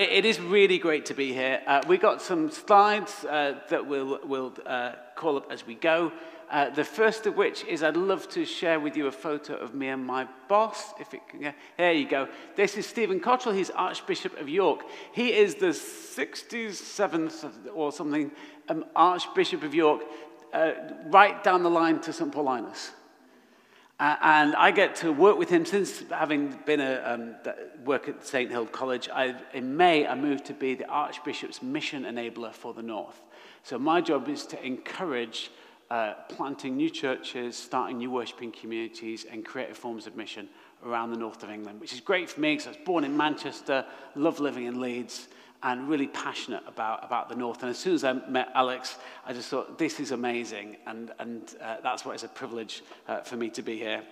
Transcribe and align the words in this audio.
it, 0.00 0.24
is 0.24 0.40
really 0.40 0.78
great 0.78 1.06
to 1.06 1.14
be 1.14 1.32
here. 1.32 1.60
Uh, 1.66 1.82
we 1.86 1.98
got 1.98 2.22
some 2.22 2.50
slides 2.50 3.24
uh, 3.24 3.60
that 3.68 3.86
we'll, 3.86 4.18
we'll 4.24 4.54
uh, 4.64 4.92
call 5.14 5.36
up 5.36 5.52
as 5.52 5.66
we 5.66 5.74
go. 5.74 6.10
Uh, 6.50 6.70
the 6.70 6.82
first 6.82 7.26
of 7.26 7.36
which 7.36 7.64
is 7.64 7.82
I'd 7.82 7.96
love 7.96 8.28
to 8.30 8.44
share 8.44 8.80
with 8.80 8.96
you 8.96 9.06
a 9.06 9.12
photo 9.12 9.54
of 9.54 9.74
me 9.74 9.88
and 9.88 10.04
my 10.04 10.26
boss. 10.48 10.92
If 10.98 11.14
it 11.14 11.20
can, 11.28 11.54
there 11.76 11.92
you 11.92 12.08
go. 12.08 12.28
This 12.56 12.76
is 12.76 12.86
Stephen 12.86 13.20
Cottrell. 13.20 13.54
He's 13.54 13.70
Archbishop 13.70 14.36
of 14.40 14.48
York. 14.48 14.84
He 15.12 15.32
is 15.32 15.56
the 15.56 15.66
67th 15.66 17.50
or 17.72 17.92
something 17.92 18.32
um, 18.68 18.84
Archbishop 18.96 19.62
of 19.62 19.74
York, 19.74 20.02
uh, 20.52 20.72
right 21.06 21.44
down 21.44 21.62
the 21.62 21.70
line 21.70 22.00
to 22.00 22.12
St. 22.12 22.32
Paulinus. 22.32 22.90
Uh, 24.00 24.16
and 24.22 24.56
I 24.56 24.70
get 24.70 24.94
to 24.96 25.12
work 25.12 25.36
with 25.36 25.50
him 25.50 25.66
since 25.66 26.02
having 26.08 26.58
been 26.64 26.80
a 26.80 27.02
um, 27.04 27.34
work 27.84 28.08
at 28.08 28.24
St. 28.24 28.50
Hild 28.50 28.72
College. 28.72 29.10
I, 29.12 29.34
in 29.52 29.76
May, 29.76 30.06
I 30.06 30.14
moved 30.14 30.46
to 30.46 30.54
be 30.54 30.74
the 30.74 30.86
Archbishop's 30.86 31.62
mission 31.62 32.04
enabler 32.04 32.54
for 32.54 32.72
the 32.72 32.82
North. 32.82 33.20
So 33.62 33.78
my 33.78 34.00
job 34.00 34.30
is 34.30 34.46
to 34.46 34.66
encourage 34.66 35.50
uh, 35.90 36.14
planting 36.30 36.78
new 36.78 36.88
churches, 36.88 37.56
starting 37.56 37.98
new 37.98 38.10
worshipping 38.10 38.52
communities, 38.52 39.26
and 39.30 39.44
creative 39.44 39.76
forms 39.76 40.06
of 40.06 40.16
mission 40.16 40.48
around 40.82 41.10
the 41.10 41.18
north 41.18 41.42
of 41.42 41.50
England, 41.50 41.78
which 41.78 41.92
is 41.92 42.00
great 42.00 42.30
for 42.30 42.40
me 42.40 42.52
because 42.52 42.68
I 42.68 42.70
was 42.70 42.78
born 42.86 43.04
in 43.04 43.14
Manchester, 43.14 43.84
love 44.14 44.40
living 44.40 44.64
in 44.64 44.80
Leeds, 44.80 45.28
and 45.62 45.88
really 45.88 46.06
passionate 46.06 46.62
about, 46.66 47.04
about 47.04 47.28
the 47.28 47.34
north. 47.34 47.62
And 47.62 47.70
as 47.70 47.78
soon 47.78 47.94
as 47.94 48.04
I 48.04 48.12
met 48.12 48.50
Alex, 48.54 48.96
I 49.26 49.32
just 49.32 49.48
thought, 49.48 49.78
this 49.78 50.00
is 50.00 50.10
amazing, 50.10 50.76
and, 50.86 51.12
and 51.18 51.54
uh, 51.60 51.76
that's 51.82 52.04
why 52.04 52.14
it's 52.14 52.24
a 52.24 52.28
privilege 52.28 52.82
uh, 53.08 53.20
for 53.20 53.36
me 53.36 53.50
to 53.50 53.62
be 53.62 53.76
here. 53.76 54.02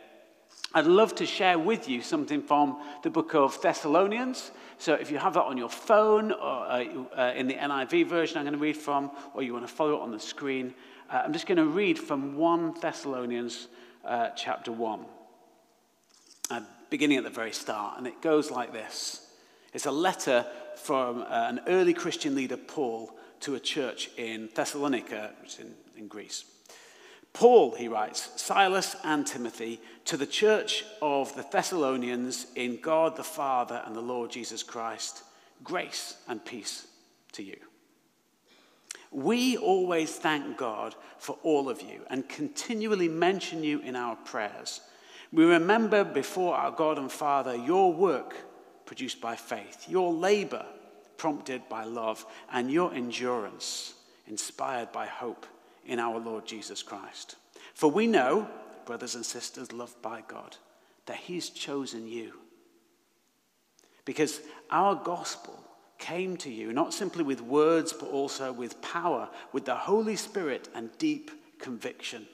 I'd 0.75 0.87
love 0.87 1.15
to 1.17 1.27
share 1.27 1.59
with 1.59 1.89
you 1.89 2.03
something 2.03 2.43
from 2.43 2.83
the 3.03 3.09
book 3.09 3.35
of 3.35 3.61
Thessalonians. 3.63 4.51
So 4.77 4.95
if 4.95 5.11
you 5.11 5.17
have 5.17 5.35
that 5.35 5.45
on 5.45 5.57
your 5.57 5.71
phone 5.71 6.31
or 6.31 6.67
uh, 6.67 6.85
uh 7.17 7.33
in 7.35 7.47
the 7.47 7.55
NIV 7.55 8.07
version, 8.07 8.37
I'm 8.37 8.45
going 8.45 8.53
to 8.53 8.59
read 8.59 8.77
from, 8.77 9.11
or 9.33 9.43
you 9.43 9.55
want 9.55 9.67
to 9.67 9.73
follow 9.73 9.95
it 9.95 10.03
on 10.03 10.11
the 10.11 10.21
screen, 10.21 10.75
uh, 11.11 11.23
I'm 11.25 11.33
just 11.33 11.47
going 11.47 11.57
to 11.57 11.65
read 11.65 11.99
from 11.99 12.37
1 12.37 12.81
Thessalonians 12.81 13.69
uh, 14.05 14.29
chapter 14.31 14.71
1, 14.71 15.07
uh, 16.51 16.61
beginning 16.91 17.17
at 17.17 17.25
the 17.25 17.31
very 17.31 17.53
start. 17.53 17.97
And 17.97 18.07
it 18.07 18.21
goes 18.21 18.51
like 18.51 18.73
this 18.73 19.27
It's 19.73 19.87
a 19.87 19.91
letter 19.91 20.45
from 20.79 21.23
uh, 21.23 21.27
an 21.29 21.61
early 21.67 21.95
Christian 21.95 22.35
leader, 22.35 22.57
Paul, 22.57 23.11
to 23.41 23.55
a 23.55 23.61
church 23.61 24.11
in 24.17 24.49
Thessalonica, 24.55 25.33
which 25.41 25.55
is 25.55 25.61
in, 25.61 25.75
in 25.97 26.09
Greece. 26.09 26.45
Paul, 27.33 27.75
he 27.75 27.89
writes, 27.89 28.31
Silas 28.41 28.97
and 29.05 29.27
Timothy, 29.27 29.81
to 30.07 30.17
the 30.17 30.27
church 30.27 30.85
of 31.03 31.35
the 31.37 31.47
Thessalonians 31.53 32.47
in 32.57 32.81
God 32.81 33.17
the 33.17 33.25
Father 33.25 33.83
and 33.87 33.95
the 33.95 34.01
Lord 34.01 34.31
Jesus 34.31 34.63
Christ, 34.63 35.23
grace 35.63 36.17
and 36.27 36.45
peace 36.45 36.87
to 37.33 37.43
you. 37.43 37.57
We 39.11 39.57
always 39.57 40.17
thank 40.17 40.57
God 40.57 40.95
for 41.19 41.39
all 41.43 41.69
of 41.69 41.81
you 41.81 42.03
and 42.11 42.29
continually 42.29 43.09
mention 43.09 43.63
you 43.63 43.81
in 43.81 43.97
our 43.97 44.17
prayers. 44.17 44.81
We 45.33 45.45
remember 45.45 46.05
before 46.05 46.55
our 46.55 46.71
God 46.71 46.99
and 46.99 47.11
Father 47.11 47.55
your 47.55 47.93
work 47.93 48.35
produced 48.89 49.21
by 49.21 49.37
faith, 49.37 49.85
your 49.87 50.15
labor 50.15 50.65
prompted 51.19 51.69
by 51.69 51.85
love, 51.85 52.25
and 52.51 52.71
your 52.71 52.95
endurance 52.95 53.93
inspired 54.27 54.91
by 54.93 55.05
hope 55.05 55.45
in 55.85 55.99
our 55.99 56.19
Lord 56.19 56.47
Jesus 56.47 56.83
Christ. 56.83 57.37
For 57.75 57.91
we 57.91 58.07
know, 58.07 58.49
brothers 58.87 59.15
and 59.15 59.27
sisters 59.27 59.73
loved 59.73 60.01
by 60.01 60.23
God, 60.27 60.57
that 61.05 61.19
He's 61.19 61.51
chosen 61.51 62.09
you. 62.09 62.33
Because 64.07 64.41
our 64.71 64.95
gospel 64.95 65.63
came 65.99 66.39
to 66.39 66.51
you, 66.51 66.73
not 66.73 66.95
simply 66.95 67.25
with 67.25 67.43
words, 67.43 67.93
but 67.93 68.09
also 68.09 68.53
with 68.53 68.81
power, 68.81 69.29
with 69.53 69.67
the 69.67 69.75
Holy 69.75 70.17
Spirit 70.17 70.71
and 70.75 70.89
deep 70.97 71.31
conviction. 71.59 72.27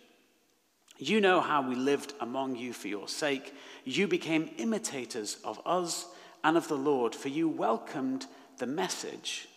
You 0.99 1.21
know 1.21 1.41
how 1.41 1.69
we 1.69 1.75
lived 1.75 2.13
among 2.21 2.55
you 2.55 2.73
for 2.73 2.87
your 2.87 3.09
sake. 3.09 3.53
You 3.85 4.07
became 4.07 4.51
imitators 4.59 5.39
of 5.43 5.61
us 5.67 6.07
and 6.45 6.57
of 6.57 6.69
the 6.69 6.77
Lord, 6.77 7.15
for 7.15 7.29
you 7.29 7.49
welcomed 7.49 8.27
the 8.59 8.67
message 8.67 9.49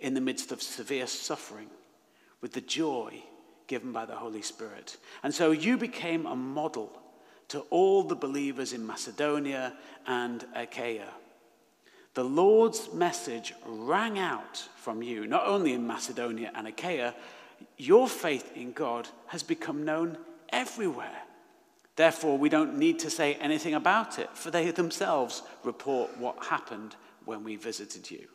in 0.00 0.14
the 0.14 0.20
midst 0.20 0.52
of 0.52 0.62
severe 0.62 1.08
suffering 1.08 1.68
with 2.40 2.52
the 2.52 2.60
joy 2.60 3.22
given 3.66 3.92
by 3.92 4.06
the 4.06 4.14
Holy 4.14 4.40
Spirit. 4.40 4.96
And 5.22 5.34
so 5.34 5.50
you 5.50 5.76
became 5.76 6.24
a 6.24 6.36
model 6.36 6.90
to 7.48 7.60
all 7.70 8.02
the 8.04 8.14
believers 8.14 8.72
in 8.72 8.86
Macedonia 8.86 9.74
and 10.06 10.44
Achaia. 10.54 11.08
The 12.14 12.24
Lord's 12.24 12.92
message 12.92 13.52
rang 13.66 14.18
out 14.18 14.58
from 14.76 15.02
you, 15.02 15.26
not 15.26 15.46
only 15.46 15.72
in 15.72 15.86
Macedonia 15.86 16.52
and 16.54 16.66
Achaia, 16.68 17.14
your 17.76 18.08
faith 18.08 18.52
in 18.56 18.72
God 18.72 19.08
has 19.26 19.42
become 19.42 19.84
known 19.84 20.16
everywhere. 20.50 21.22
Therefore, 21.98 22.38
we 22.38 22.48
don't 22.48 22.78
need 22.78 23.00
to 23.00 23.10
say 23.10 23.34
anything 23.34 23.74
about 23.74 24.20
it, 24.20 24.30
for 24.32 24.52
they 24.52 24.70
themselves 24.70 25.42
report 25.64 26.16
what 26.16 26.44
happened 26.44 26.94
when 27.24 27.42
we 27.42 27.56
visited 27.56 28.08
you. 28.08 28.28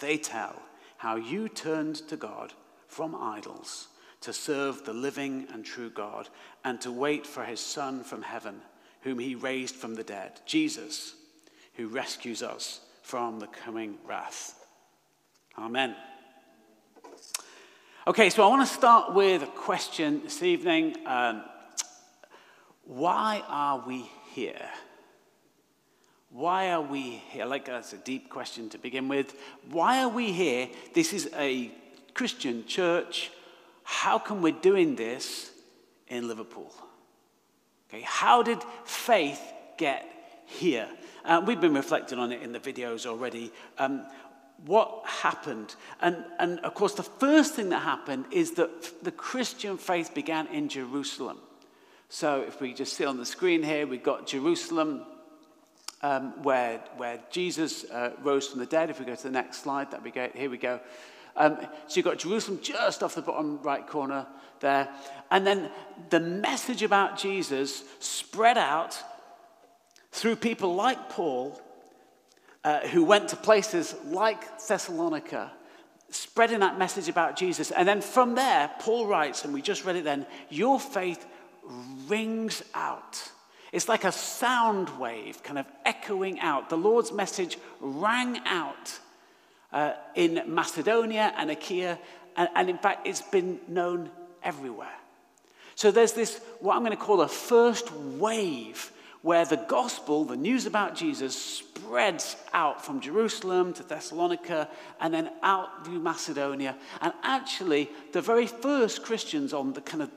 They 0.00 0.18
tell 0.18 0.60
how 0.96 1.14
you 1.14 1.48
turned 1.48 2.08
to 2.08 2.16
God 2.16 2.52
from 2.88 3.14
idols 3.14 3.86
to 4.22 4.32
serve 4.32 4.84
the 4.84 4.92
living 4.92 5.46
and 5.52 5.64
true 5.64 5.88
God 5.88 6.30
and 6.64 6.80
to 6.80 6.90
wait 6.90 7.28
for 7.28 7.44
his 7.44 7.60
Son 7.60 8.02
from 8.02 8.22
heaven, 8.22 8.60
whom 9.02 9.20
he 9.20 9.36
raised 9.36 9.76
from 9.76 9.94
the 9.94 10.02
dead, 10.02 10.40
Jesus 10.44 11.14
who 11.74 11.86
rescues 11.86 12.42
us 12.42 12.80
from 13.02 13.38
the 13.38 13.46
coming 13.46 13.98
wrath. 14.04 14.66
Amen. 15.56 15.94
Okay, 18.08 18.30
so 18.30 18.42
I 18.42 18.48
want 18.48 18.66
to 18.66 18.74
start 18.74 19.14
with 19.14 19.44
a 19.44 19.46
question 19.46 20.22
this 20.24 20.42
evening. 20.42 20.96
Um, 21.06 21.44
why 22.88 23.44
are 23.48 23.84
we 23.86 24.10
here? 24.32 24.66
Why 26.30 26.70
are 26.70 26.80
we 26.80 27.22
here? 27.30 27.44
Like 27.44 27.66
that's 27.66 27.92
a 27.92 27.98
deep 27.98 28.30
question 28.30 28.70
to 28.70 28.78
begin 28.78 29.08
with. 29.08 29.34
Why 29.70 30.02
are 30.02 30.08
we 30.08 30.32
here? 30.32 30.70
This 30.94 31.12
is 31.12 31.28
a 31.36 31.70
Christian 32.14 32.64
church. 32.66 33.30
How 33.84 34.18
come 34.18 34.40
we're 34.40 34.52
doing 34.52 34.96
this 34.96 35.50
in 36.08 36.28
Liverpool? 36.28 36.74
Okay, 37.90 38.02
how 38.06 38.42
did 38.42 38.58
faith 38.86 39.40
get 39.76 40.06
here? 40.46 40.88
Uh, 41.26 41.42
we've 41.44 41.60
been 41.60 41.74
reflecting 41.74 42.18
on 42.18 42.32
it 42.32 42.40
in 42.40 42.52
the 42.52 42.60
videos 42.60 43.04
already. 43.04 43.52
Um, 43.76 44.06
what 44.64 45.02
happened? 45.06 45.74
And, 46.00 46.24
and 46.38 46.58
of 46.60 46.72
course, 46.72 46.94
the 46.94 47.02
first 47.02 47.54
thing 47.54 47.68
that 47.68 47.80
happened 47.82 48.24
is 48.30 48.52
that 48.52 49.04
the 49.04 49.12
Christian 49.12 49.76
faith 49.76 50.14
began 50.14 50.46
in 50.46 50.70
Jerusalem. 50.70 51.38
So 52.10 52.40
if 52.40 52.60
we 52.60 52.72
just 52.72 52.94
see 52.94 53.04
on 53.04 53.18
the 53.18 53.26
screen 53.26 53.62
here, 53.62 53.86
we've 53.86 54.02
got 54.02 54.26
Jerusalem, 54.26 55.02
um, 56.00 56.42
where, 56.42 56.78
where 56.96 57.20
Jesus 57.30 57.84
uh, 57.84 58.12
rose 58.22 58.48
from 58.48 58.60
the 58.60 58.66
dead. 58.66 58.88
If 58.88 58.98
we 58.98 59.04
go 59.04 59.14
to 59.14 59.22
the 59.22 59.30
next 59.30 59.62
slide, 59.62 59.90
that 59.90 60.02
we 60.02 60.10
go. 60.10 60.30
Here 60.34 60.48
we 60.48 60.56
go. 60.56 60.80
Um, 61.36 61.58
so 61.86 61.96
you've 61.96 62.06
got 62.06 62.18
Jerusalem 62.18 62.60
just 62.62 63.02
off 63.02 63.14
the 63.14 63.22
bottom 63.22 63.60
right 63.62 63.86
corner 63.86 64.26
there. 64.60 64.88
And 65.30 65.46
then 65.46 65.70
the 66.08 66.18
message 66.18 66.82
about 66.82 67.18
Jesus 67.18 67.84
spread 68.00 68.56
out 68.56 68.98
through 70.10 70.36
people 70.36 70.74
like 70.74 71.10
Paul, 71.10 71.60
uh, 72.64 72.80
who 72.88 73.04
went 73.04 73.28
to 73.28 73.36
places 73.36 73.94
like 74.06 74.58
Thessalonica, 74.66 75.52
spreading 76.10 76.60
that 76.60 76.78
message 76.78 77.10
about 77.10 77.36
Jesus. 77.36 77.70
And 77.70 77.86
then 77.86 78.00
from 78.00 78.34
there, 78.34 78.70
Paul 78.78 79.06
writes, 79.06 79.44
and 79.44 79.52
we 79.52 79.60
just 79.60 79.84
read 79.84 79.96
it 79.96 80.04
then, 80.04 80.26
your 80.48 80.80
faith 80.80 81.26
rings 82.06 82.62
out. 82.74 83.30
It's 83.72 83.88
like 83.88 84.04
a 84.04 84.12
sound 84.12 84.98
wave 84.98 85.42
kind 85.42 85.58
of 85.58 85.66
echoing 85.84 86.40
out. 86.40 86.70
The 86.70 86.76
Lord's 86.76 87.12
message 87.12 87.58
rang 87.80 88.38
out 88.46 88.98
uh, 89.72 89.92
in 90.14 90.42
Macedonia 90.46 91.32
and 91.36 91.50
Achaia, 91.50 91.98
and, 92.36 92.48
and 92.54 92.70
in 92.70 92.78
fact, 92.78 93.06
it's 93.06 93.20
been 93.20 93.60
known 93.68 94.10
everywhere. 94.42 94.88
So 95.74 95.90
there's 95.90 96.12
this, 96.12 96.40
what 96.60 96.74
I'm 96.74 96.82
going 96.82 96.96
to 96.96 96.96
call 96.96 97.20
a 97.20 97.28
first 97.28 97.92
wave 97.92 98.90
where 99.22 99.44
the 99.44 99.56
gospel, 99.56 100.24
the 100.24 100.36
news 100.36 100.64
about 100.64 100.94
Jesus, 100.94 101.40
spreads 101.40 102.36
out 102.52 102.84
from 102.84 103.00
Jerusalem 103.00 103.72
to 103.74 103.82
Thessalonica 103.82 104.68
and 105.00 105.12
then 105.12 105.30
out 105.42 105.84
through 105.84 105.98
Macedonia. 105.98 106.76
And 107.00 107.12
actually, 107.22 107.90
the 108.12 108.20
very 108.20 108.46
first 108.46 109.02
Christians 109.02 109.52
on 109.52 109.72
the 109.72 109.80
kind 109.80 110.02
of 110.02 110.10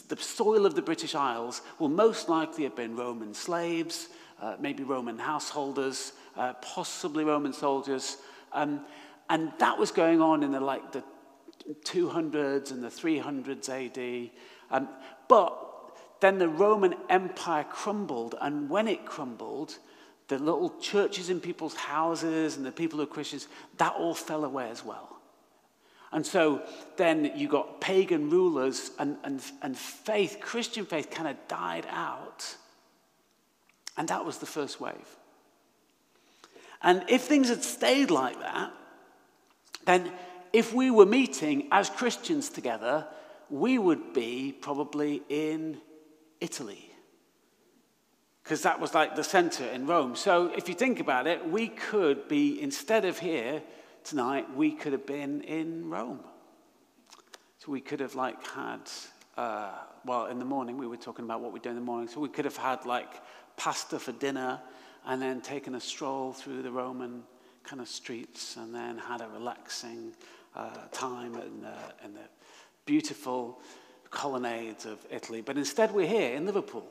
the 0.00 0.16
soil 0.16 0.66
of 0.66 0.74
the 0.74 0.82
British 0.82 1.14
Isles 1.14 1.62
will 1.78 1.88
most 1.88 2.28
likely 2.28 2.64
have 2.64 2.74
been 2.74 2.96
Roman 2.96 3.34
slaves, 3.34 4.08
uh, 4.40 4.56
maybe 4.58 4.82
Roman 4.82 5.18
householders, 5.18 6.12
uh, 6.36 6.54
possibly 6.54 7.24
Roman 7.24 7.52
soldiers. 7.52 8.16
Um, 8.52 8.84
and 9.30 9.52
that 9.58 9.78
was 9.78 9.90
going 9.90 10.20
on 10.20 10.42
in 10.42 10.52
the 10.52 10.60
like 10.60 10.92
the 10.92 11.04
200s 11.84 12.70
and 12.70 12.82
the 12.82 12.88
300s 12.88 13.68
AD. 13.68 14.30
Um, 14.70 14.88
but 15.28 15.58
then 16.20 16.38
the 16.38 16.48
Roman 16.48 16.94
Empire 17.08 17.64
crumbled, 17.64 18.36
and 18.40 18.68
when 18.70 18.88
it 18.88 19.04
crumbled, 19.04 19.78
the 20.28 20.38
little 20.38 20.78
churches 20.78 21.30
in 21.30 21.40
people's 21.40 21.74
houses 21.74 22.56
and 22.56 22.64
the 22.64 22.72
people 22.72 22.98
who 22.98 23.02
are 23.02 23.06
Christians, 23.06 23.48
that 23.78 23.94
all 23.94 24.14
fell 24.14 24.44
away 24.44 24.70
as 24.70 24.84
well. 24.84 25.11
And 26.12 26.26
so 26.26 26.62
then 26.96 27.32
you 27.36 27.48
got 27.48 27.80
pagan 27.80 28.28
rulers 28.28 28.90
and, 28.98 29.16
and, 29.24 29.42
and 29.62 29.76
faith, 29.76 30.38
Christian 30.40 30.84
faith, 30.84 31.10
kind 31.10 31.28
of 31.28 31.36
died 31.48 31.86
out. 31.90 32.56
And 33.96 34.08
that 34.08 34.24
was 34.24 34.38
the 34.38 34.46
first 34.46 34.80
wave. 34.80 35.16
And 36.82 37.04
if 37.08 37.22
things 37.22 37.48
had 37.48 37.62
stayed 37.62 38.10
like 38.10 38.38
that, 38.40 38.72
then 39.86 40.12
if 40.52 40.74
we 40.74 40.90
were 40.90 41.06
meeting 41.06 41.68
as 41.72 41.88
Christians 41.88 42.50
together, 42.50 43.06
we 43.48 43.78
would 43.78 44.12
be 44.12 44.54
probably 44.60 45.22
in 45.28 45.80
Italy. 46.40 46.90
Because 48.42 48.62
that 48.62 48.80
was 48.80 48.92
like 48.92 49.14
the 49.14 49.24
center 49.24 49.64
in 49.64 49.86
Rome. 49.86 50.16
So 50.16 50.52
if 50.56 50.68
you 50.68 50.74
think 50.74 51.00
about 51.00 51.26
it, 51.26 51.48
we 51.48 51.68
could 51.68 52.28
be, 52.28 52.60
instead 52.60 53.04
of 53.04 53.18
here 53.18 53.62
tonight, 54.04 54.54
we 54.56 54.72
could 54.72 54.92
have 54.92 55.06
been 55.06 55.42
in 55.42 55.88
Rome. 55.88 56.20
So 57.58 57.70
we 57.70 57.80
could 57.80 58.00
have 58.00 58.14
like 58.14 58.44
had, 58.48 58.90
uh, 59.36 59.70
well, 60.04 60.26
in 60.26 60.38
the 60.38 60.44
morning, 60.44 60.78
we 60.78 60.86
were 60.86 60.96
talking 60.96 61.24
about 61.24 61.40
what 61.40 61.52
we'd 61.52 61.62
do 61.62 61.68
in 61.68 61.74
the 61.74 61.80
morning. 61.80 62.08
So 62.08 62.20
we 62.20 62.28
could 62.28 62.44
have 62.44 62.56
had 62.56 62.84
like 62.86 63.22
pasta 63.56 63.98
for 63.98 64.12
dinner 64.12 64.60
and 65.06 65.20
then 65.20 65.40
taken 65.40 65.74
a 65.74 65.80
stroll 65.80 66.32
through 66.32 66.62
the 66.62 66.70
Roman 66.70 67.22
kind 67.64 67.80
of 67.80 67.88
streets 67.88 68.56
and 68.56 68.74
then 68.74 68.98
had 68.98 69.20
a 69.20 69.28
relaxing 69.28 70.12
uh, 70.56 70.70
time 70.90 71.34
in, 71.34 71.64
uh, 71.64 71.90
in 72.04 72.14
the 72.14 72.20
beautiful 72.84 73.60
colonnades 74.10 74.84
of 74.84 74.98
Italy. 75.10 75.40
But 75.40 75.56
instead, 75.56 75.92
we're 75.92 76.08
here 76.08 76.34
in 76.34 76.46
Liverpool. 76.46 76.86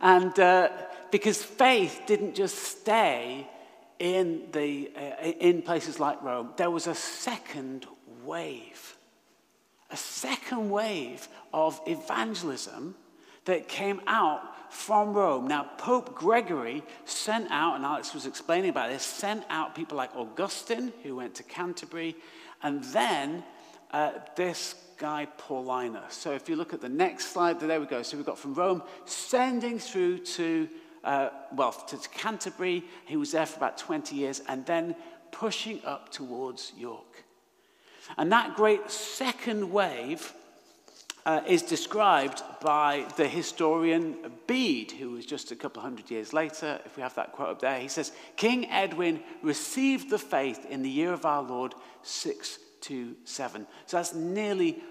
And 0.00 0.38
uh, 0.38 0.68
because 1.10 1.42
faith 1.42 2.02
didn't 2.06 2.34
just 2.34 2.56
stay 2.56 3.48
in, 3.98 4.48
the, 4.52 4.90
uh, 4.96 5.26
in 5.26 5.62
places 5.62 5.98
like 6.00 6.22
Rome, 6.22 6.50
there 6.56 6.70
was 6.70 6.86
a 6.86 6.94
second 6.94 7.86
wave. 8.24 8.96
A 9.90 9.96
second 9.96 10.70
wave 10.70 11.28
of 11.52 11.80
evangelism 11.86 12.94
that 13.44 13.68
came 13.68 14.00
out 14.06 14.40
from 14.72 15.14
Rome. 15.14 15.46
Now, 15.46 15.70
Pope 15.78 16.14
Gregory 16.14 16.82
sent 17.04 17.50
out, 17.50 17.76
and 17.76 17.84
Alex 17.84 18.12
was 18.12 18.26
explaining 18.26 18.70
about 18.70 18.90
this, 18.90 19.02
sent 19.02 19.44
out 19.48 19.74
people 19.74 19.96
like 19.96 20.14
Augustine, 20.16 20.92
who 21.02 21.16
went 21.16 21.36
to 21.36 21.42
Canterbury, 21.44 22.16
and 22.62 22.82
then 22.84 23.44
uh, 23.92 24.12
this 24.34 24.74
guy 24.98 25.28
Paulinus. 25.38 26.12
So 26.12 26.32
if 26.32 26.48
you 26.48 26.56
look 26.56 26.72
at 26.74 26.80
the 26.80 26.88
next 26.88 27.26
slide, 27.26 27.60
there 27.60 27.80
we 27.80 27.86
go. 27.86 28.02
So 28.02 28.16
we've 28.16 28.26
got 28.26 28.38
from 28.38 28.54
Rome 28.54 28.82
sending 29.04 29.78
through 29.78 30.18
to, 30.18 30.68
uh, 31.06 31.30
well, 31.52 31.72
to 31.72 31.96
Canterbury. 32.10 32.84
He 33.06 33.16
was 33.16 33.32
there 33.32 33.46
for 33.46 33.56
about 33.56 33.78
20 33.78 34.14
years, 34.14 34.42
and 34.48 34.66
then 34.66 34.96
pushing 35.30 35.80
up 35.84 36.10
towards 36.10 36.72
York. 36.76 37.24
And 38.18 38.30
that 38.32 38.56
great 38.56 38.90
second 38.90 39.70
wave 39.70 40.32
uh, 41.24 41.40
is 41.46 41.62
described 41.62 42.42
by 42.60 43.04
the 43.16 43.26
historian 43.26 44.16
Bede, 44.46 44.92
who 44.92 45.10
was 45.10 45.26
just 45.26 45.50
a 45.50 45.56
couple 45.56 45.82
hundred 45.82 46.10
years 46.10 46.32
later. 46.32 46.80
If 46.84 46.96
we 46.96 47.02
have 47.02 47.14
that 47.16 47.32
quote 47.32 47.48
up 47.48 47.60
there, 47.60 47.78
he 47.78 47.88
says, 47.88 48.12
King 48.36 48.70
Edwin 48.70 49.20
received 49.42 50.10
the 50.10 50.18
faith 50.18 50.66
in 50.70 50.82
the 50.82 50.90
year 50.90 51.12
of 51.12 51.24
our 51.24 51.42
Lord 51.42 51.74
627. 52.02 53.66
So 53.86 53.96
that's 53.96 54.14
nearly 54.14 54.82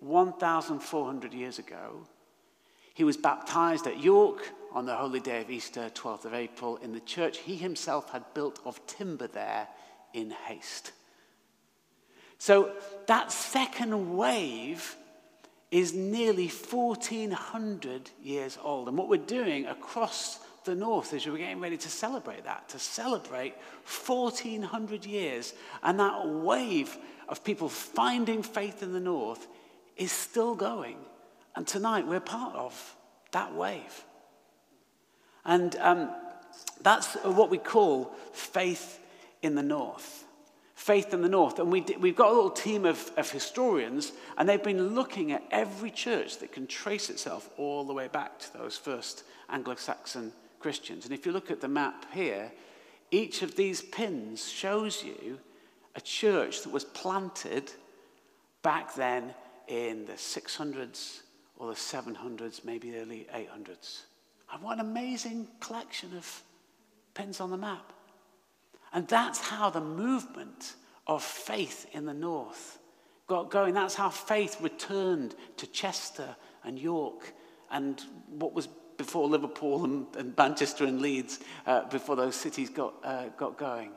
1,400 0.00 1.32
years 1.32 1.58
ago. 1.58 2.06
He 2.92 3.04
was 3.04 3.16
baptized 3.16 3.86
at 3.86 4.00
York 4.00 4.42
on 4.74 4.86
the 4.86 4.94
holy 4.94 5.20
day 5.20 5.40
of 5.40 5.50
Easter, 5.50 5.90
12th 5.94 6.24
of 6.24 6.34
April, 6.34 6.76
in 6.78 6.92
the 6.92 7.00
church 7.00 7.38
he 7.38 7.56
himself 7.56 8.10
had 8.10 8.24
built 8.34 8.58
of 8.64 8.84
timber 8.86 9.28
there 9.28 9.68
in 10.12 10.30
haste. 10.30 10.92
So 12.38 12.72
that 13.06 13.30
second 13.32 14.16
wave 14.16 14.96
is 15.70 15.94
nearly 15.94 16.48
1400 16.48 18.10
years 18.22 18.58
old. 18.62 18.88
And 18.88 18.98
what 18.98 19.08
we're 19.08 19.16
doing 19.16 19.66
across 19.66 20.40
the 20.64 20.74
north 20.74 21.12
is 21.14 21.26
we're 21.26 21.38
getting 21.38 21.60
ready 21.60 21.76
to 21.76 21.88
celebrate 21.88 22.44
that, 22.44 22.68
to 22.70 22.78
celebrate 22.78 23.54
1400 24.06 25.04
years. 25.04 25.54
And 25.82 26.00
that 26.00 26.26
wave 26.26 26.96
of 27.28 27.44
people 27.44 27.68
finding 27.68 28.42
faith 28.42 28.82
in 28.82 28.92
the 28.92 29.00
north 29.00 29.46
is 29.96 30.12
still 30.12 30.54
going. 30.54 30.96
And 31.56 31.66
tonight 31.66 32.06
we're 32.06 32.20
part 32.20 32.56
of 32.56 32.96
that 33.32 33.54
wave. 33.54 34.04
And 35.44 35.76
um, 35.76 36.10
that's 36.82 37.14
what 37.22 37.50
we 37.50 37.58
call 37.58 38.14
faith 38.32 39.00
in 39.42 39.54
the 39.54 39.62
north 39.62 40.24
faith 40.84 41.14
in 41.14 41.22
the 41.22 41.28
north. 41.30 41.58
And 41.58 41.72
we, 41.72 41.80
we've 41.98 42.14
got 42.14 42.30
a 42.30 42.34
little 42.34 42.50
team 42.50 42.84
of, 42.84 43.10
of 43.16 43.30
historians, 43.30 44.12
and 44.36 44.46
they've 44.46 44.62
been 44.62 44.94
looking 44.94 45.32
at 45.32 45.42
every 45.50 45.90
church 45.90 46.38
that 46.40 46.52
can 46.52 46.66
trace 46.66 47.08
itself 47.08 47.48
all 47.56 47.84
the 47.84 47.94
way 47.94 48.06
back 48.08 48.38
to 48.40 48.52
those 48.52 48.76
first 48.76 49.24
Anglo 49.48 49.76
Saxon 49.76 50.30
Christians. 50.60 51.06
And 51.06 51.14
if 51.14 51.24
you 51.24 51.32
look 51.32 51.50
at 51.50 51.62
the 51.62 51.68
map 51.68 52.04
here, 52.12 52.52
each 53.10 53.40
of 53.40 53.56
these 53.56 53.80
pins 53.80 54.46
shows 54.46 55.02
you 55.02 55.38
a 55.96 56.02
church 56.02 56.62
that 56.64 56.70
was 56.70 56.84
planted 56.84 57.72
back 58.60 58.94
then 58.94 59.32
in 59.68 60.04
the 60.04 60.12
600s 60.12 61.20
or 61.56 61.68
the 61.68 61.74
700s, 61.74 62.62
maybe 62.62 62.94
early 62.96 63.26
800s. 63.34 64.02
And 64.54 64.62
what 64.62 64.74
an 64.74 64.86
amazing 64.86 65.48
collection 65.58 66.16
of 66.16 66.42
pins 67.12 67.40
on 67.40 67.50
the 67.50 67.56
map. 67.56 67.92
And 68.92 69.08
that's 69.08 69.40
how 69.40 69.68
the 69.68 69.80
movement 69.80 70.74
of 71.08 71.24
faith 71.24 71.86
in 71.92 72.06
the 72.06 72.14
north 72.14 72.78
got 73.26 73.50
going. 73.50 73.74
That's 73.74 73.96
how 73.96 74.10
faith 74.10 74.60
returned 74.60 75.34
to 75.56 75.66
Chester 75.66 76.36
and 76.62 76.78
York 76.78 77.34
and 77.72 78.00
what 78.28 78.54
was 78.54 78.68
before 78.96 79.26
Liverpool 79.26 79.84
and, 79.84 80.06
and 80.16 80.36
Manchester 80.38 80.84
and 80.84 81.02
Leeds, 81.02 81.40
uh, 81.66 81.88
before 81.88 82.14
those 82.14 82.36
cities 82.36 82.70
got, 82.70 82.94
uh, 83.02 83.30
got 83.36 83.58
going. 83.58 83.90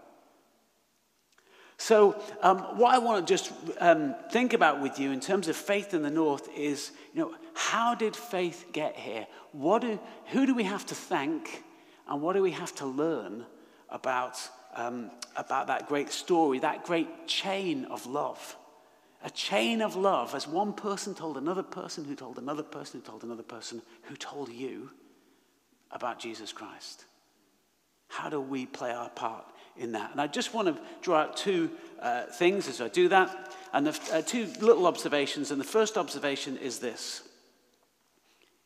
So, 1.80 2.20
um, 2.42 2.60
what 2.78 2.94
I 2.96 2.98
want 2.98 3.26
to 3.26 3.32
just 3.32 3.52
um, 3.80 4.16
think 4.32 4.54
about 4.54 4.82
with 4.82 5.00
you 5.00 5.12
in 5.12 5.20
terms 5.20 5.48
of 5.48 5.56
faith 5.56 5.94
in 5.94 6.02
the 6.02 6.10
north 6.10 6.50
is, 6.56 6.92
you 7.14 7.22
know, 7.22 7.36
how 7.54 7.94
did 7.94 8.16
faith 8.16 8.66
get 8.74 8.96
here? 8.96 9.28
What 9.52 9.84
do, 9.84 10.00
who 10.28 10.46
do 10.48 10.56
we 10.56 10.64
have 10.64 10.86
to 10.88 10.96
thank, 10.96 11.64
and 12.08 12.22
what 12.22 12.34
do 12.34 12.42
we 12.42 12.52
have 12.52 12.74
to 12.76 12.86
learn 12.86 13.46
about 13.90 14.38
um, 14.78 15.12
about 15.36 15.68
that 15.68 15.88
great 15.88 16.12
story, 16.12 16.60
that 16.60 16.86
great 16.86 17.28
chain 17.28 17.86
of 17.86 18.06
love. 18.06 18.56
A 19.24 19.30
chain 19.30 19.82
of 19.82 19.96
love, 19.96 20.36
as 20.36 20.48
one 20.48 20.74
person 20.74 21.16
told 21.16 21.38
another 21.38 21.64
person, 21.64 22.06
who 22.06 22.16
told 22.16 22.38
another 22.38 22.64
person, 22.64 23.00
who 23.00 23.06
told 23.06 23.24
another 23.24 23.44
person, 23.44 23.82
who 24.04 24.16
told 24.16 24.50
you 24.50 24.92
about 25.92 26.20
Jesus 26.20 26.54
Christ. 26.54 27.06
How 28.08 28.30
do 28.30 28.40
we 28.40 28.66
play 28.66 28.92
our 28.92 29.10
part 29.10 29.46
in 29.80 29.92
that? 29.94 30.12
And 30.12 30.22
I 30.22 30.28
just 30.28 30.54
want 30.54 30.68
to 30.68 30.82
draw 31.02 31.20
out 31.20 31.38
two 31.38 31.70
uh, 32.02 32.24
things 32.24 32.68
as 32.68 32.82
I 32.82 32.88
do 32.88 33.08
that, 33.10 33.56
and 33.74 33.88
the, 33.88 34.00
uh, 34.14 34.22
two 34.22 34.48
little 34.60 34.88
observations. 34.88 35.52
And 35.52 35.60
the 35.60 35.66
first 35.66 35.98
observation 35.98 36.58
is 36.58 36.80
this 36.80 37.24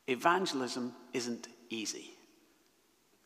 evangelism 0.07 0.93
isn't 1.13 1.47
easy. 1.69 2.11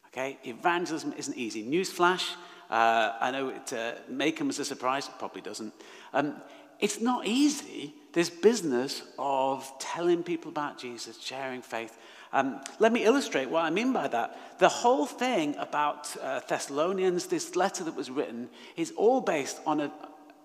Okay? 0.08 0.38
Evangelism 0.44 1.14
isn't 1.18 1.36
easy. 1.36 1.66
Newsflash 1.66 2.36
uh, 2.70 3.14
I 3.20 3.32
know 3.32 3.50
it 3.50 3.74
uh, 3.74 3.94
may 4.10 4.32
come 4.32 4.50
as 4.50 4.60
a 4.60 4.66
surprise, 4.66 5.08
it 5.08 5.14
probably 5.20 5.42
doesn't. 5.42 5.74
Um, 6.14 6.36
it's 6.80 7.00
not 7.00 7.26
easy, 7.28 7.94
this 8.12 8.30
business 8.30 9.04
of 9.18 9.72
telling 9.80 10.24
people 10.24 10.50
about 10.50 10.78
Jesus, 10.78 11.22
sharing 11.22 11.62
faith. 11.62 11.98
Um, 12.36 12.60
let 12.80 12.92
me 12.92 13.06
illustrate 13.06 13.50
what 13.50 13.64
I 13.64 13.70
mean 13.70 13.94
by 13.94 14.10
that. 14.10 14.60
The 14.60 14.68
whole 14.68 15.06
thing 15.06 15.56
about 15.58 16.14
uh, 16.22 16.42
Thessalonians, 16.46 17.28
this 17.28 17.56
letter 17.56 17.86
that 17.86 17.96
was 17.96 18.12
written, 18.12 18.50
is 18.76 18.92
all 18.98 19.22
based 19.22 19.62
on 19.66 19.80
a, 19.80 19.92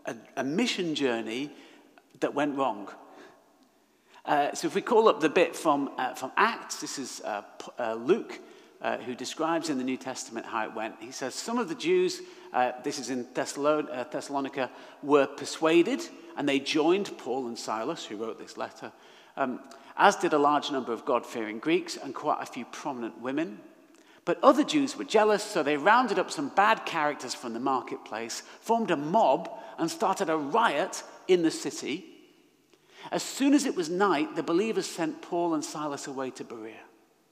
a, 0.06 0.14
a 0.36 0.44
mission 0.44 0.94
journey 0.94 1.50
that 2.20 2.32
went 2.32 2.56
wrong. 2.56 2.88
Uh, 4.24 4.54
so 4.54 4.68
if 4.68 4.76
we 4.76 4.82
call 4.82 5.08
up 5.08 5.20
the 5.20 5.28
bit 5.28 5.56
from, 5.56 5.90
uh, 5.98 6.14
from 6.14 6.30
Acts, 6.36 6.80
this 6.80 6.96
is 6.96 7.22
uh, 7.22 7.42
uh 7.76 7.94
Luke 7.94 8.38
uh, 8.80 8.98
who 8.98 9.16
describes 9.16 9.68
in 9.68 9.76
the 9.76 9.82
New 9.82 9.96
Testament 9.96 10.46
how 10.46 10.64
it 10.66 10.72
went. 10.72 10.94
He 11.00 11.10
says, 11.10 11.34
Some 11.34 11.58
of 11.58 11.68
the 11.68 11.74
Jews, 11.74 12.20
this 12.84 13.00
is 13.00 13.10
in 13.10 13.24
Thessalon- 13.34 14.08
Thessalonica, 14.12 14.70
were 15.02 15.26
persuaded 15.26 16.02
and 16.36 16.48
they 16.48 16.60
joined 16.60 17.18
Paul 17.18 17.48
and 17.48 17.58
Silas, 17.58 18.04
who 18.04 18.16
wrote 18.16 18.38
this 18.38 18.56
letter, 18.56 18.92
um, 19.36 19.60
as 19.96 20.16
did 20.16 20.32
a 20.32 20.38
large 20.38 20.70
number 20.70 20.92
of 20.92 21.04
God 21.04 21.26
fearing 21.26 21.58
Greeks 21.58 21.96
and 21.96 22.14
quite 22.14 22.42
a 22.42 22.46
few 22.46 22.64
prominent 22.66 23.20
women. 23.20 23.60
But 24.24 24.38
other 24.42 24.64
Jews 24.64 24.96
were 24.96 25.04
jealous, 25.04 25.42
so 25.42 25.62
they 25.62 25.76
rounded 25.76 26.18
up 26.18 26.30
some 26.30 26.50
bad 26.50 26.84
characters 26.86 27.34
from 27.34 27.52
the 27.52 27.60
marketplace, 27.60 28.42
formed 28.60 28.90
a 28.90 28.96
mob, 28.96 29.50
and 29.78 29.90
started 29.90 30.28
a 30.28 30.36
riot 30.36 31.02
in 31.26 31.42
the 31.42 31.50
city. 31.50 32.04
As 33.10 33.22
soon 33.22 33.54
as 33.54 33.64
it 33.64 33.74
was 33.74 33.88
night, 33.88 34.36
the 34.36 34.42
believers 34.42 34.86
sent 34.86 35.22
Paul 35.22 35.54
and 35.54 35.64
Silas 35.64 36.06
away 36.06 36.30
to 36.32 36.44
Berea. 36.44 36.74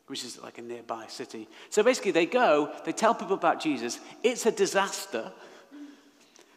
which 0.09 0.25
is 0.25 0.41
like 0.43 0.59
a 0.59 0.63
nearby 0.63 1.07
city. 1.07 1.47
So 1.71 1.83
basically, 1.83 2.13
they 2.13 2.27
go, 2.27 2.73
they 2.85 2.93
tell 2.93 3.15
people 3.15 3.35
about 3.35 3.61
Jesus. 3.61 4.01
It's 4.23 4.47
a 4.47 4.51
disaster. 4.51 5.31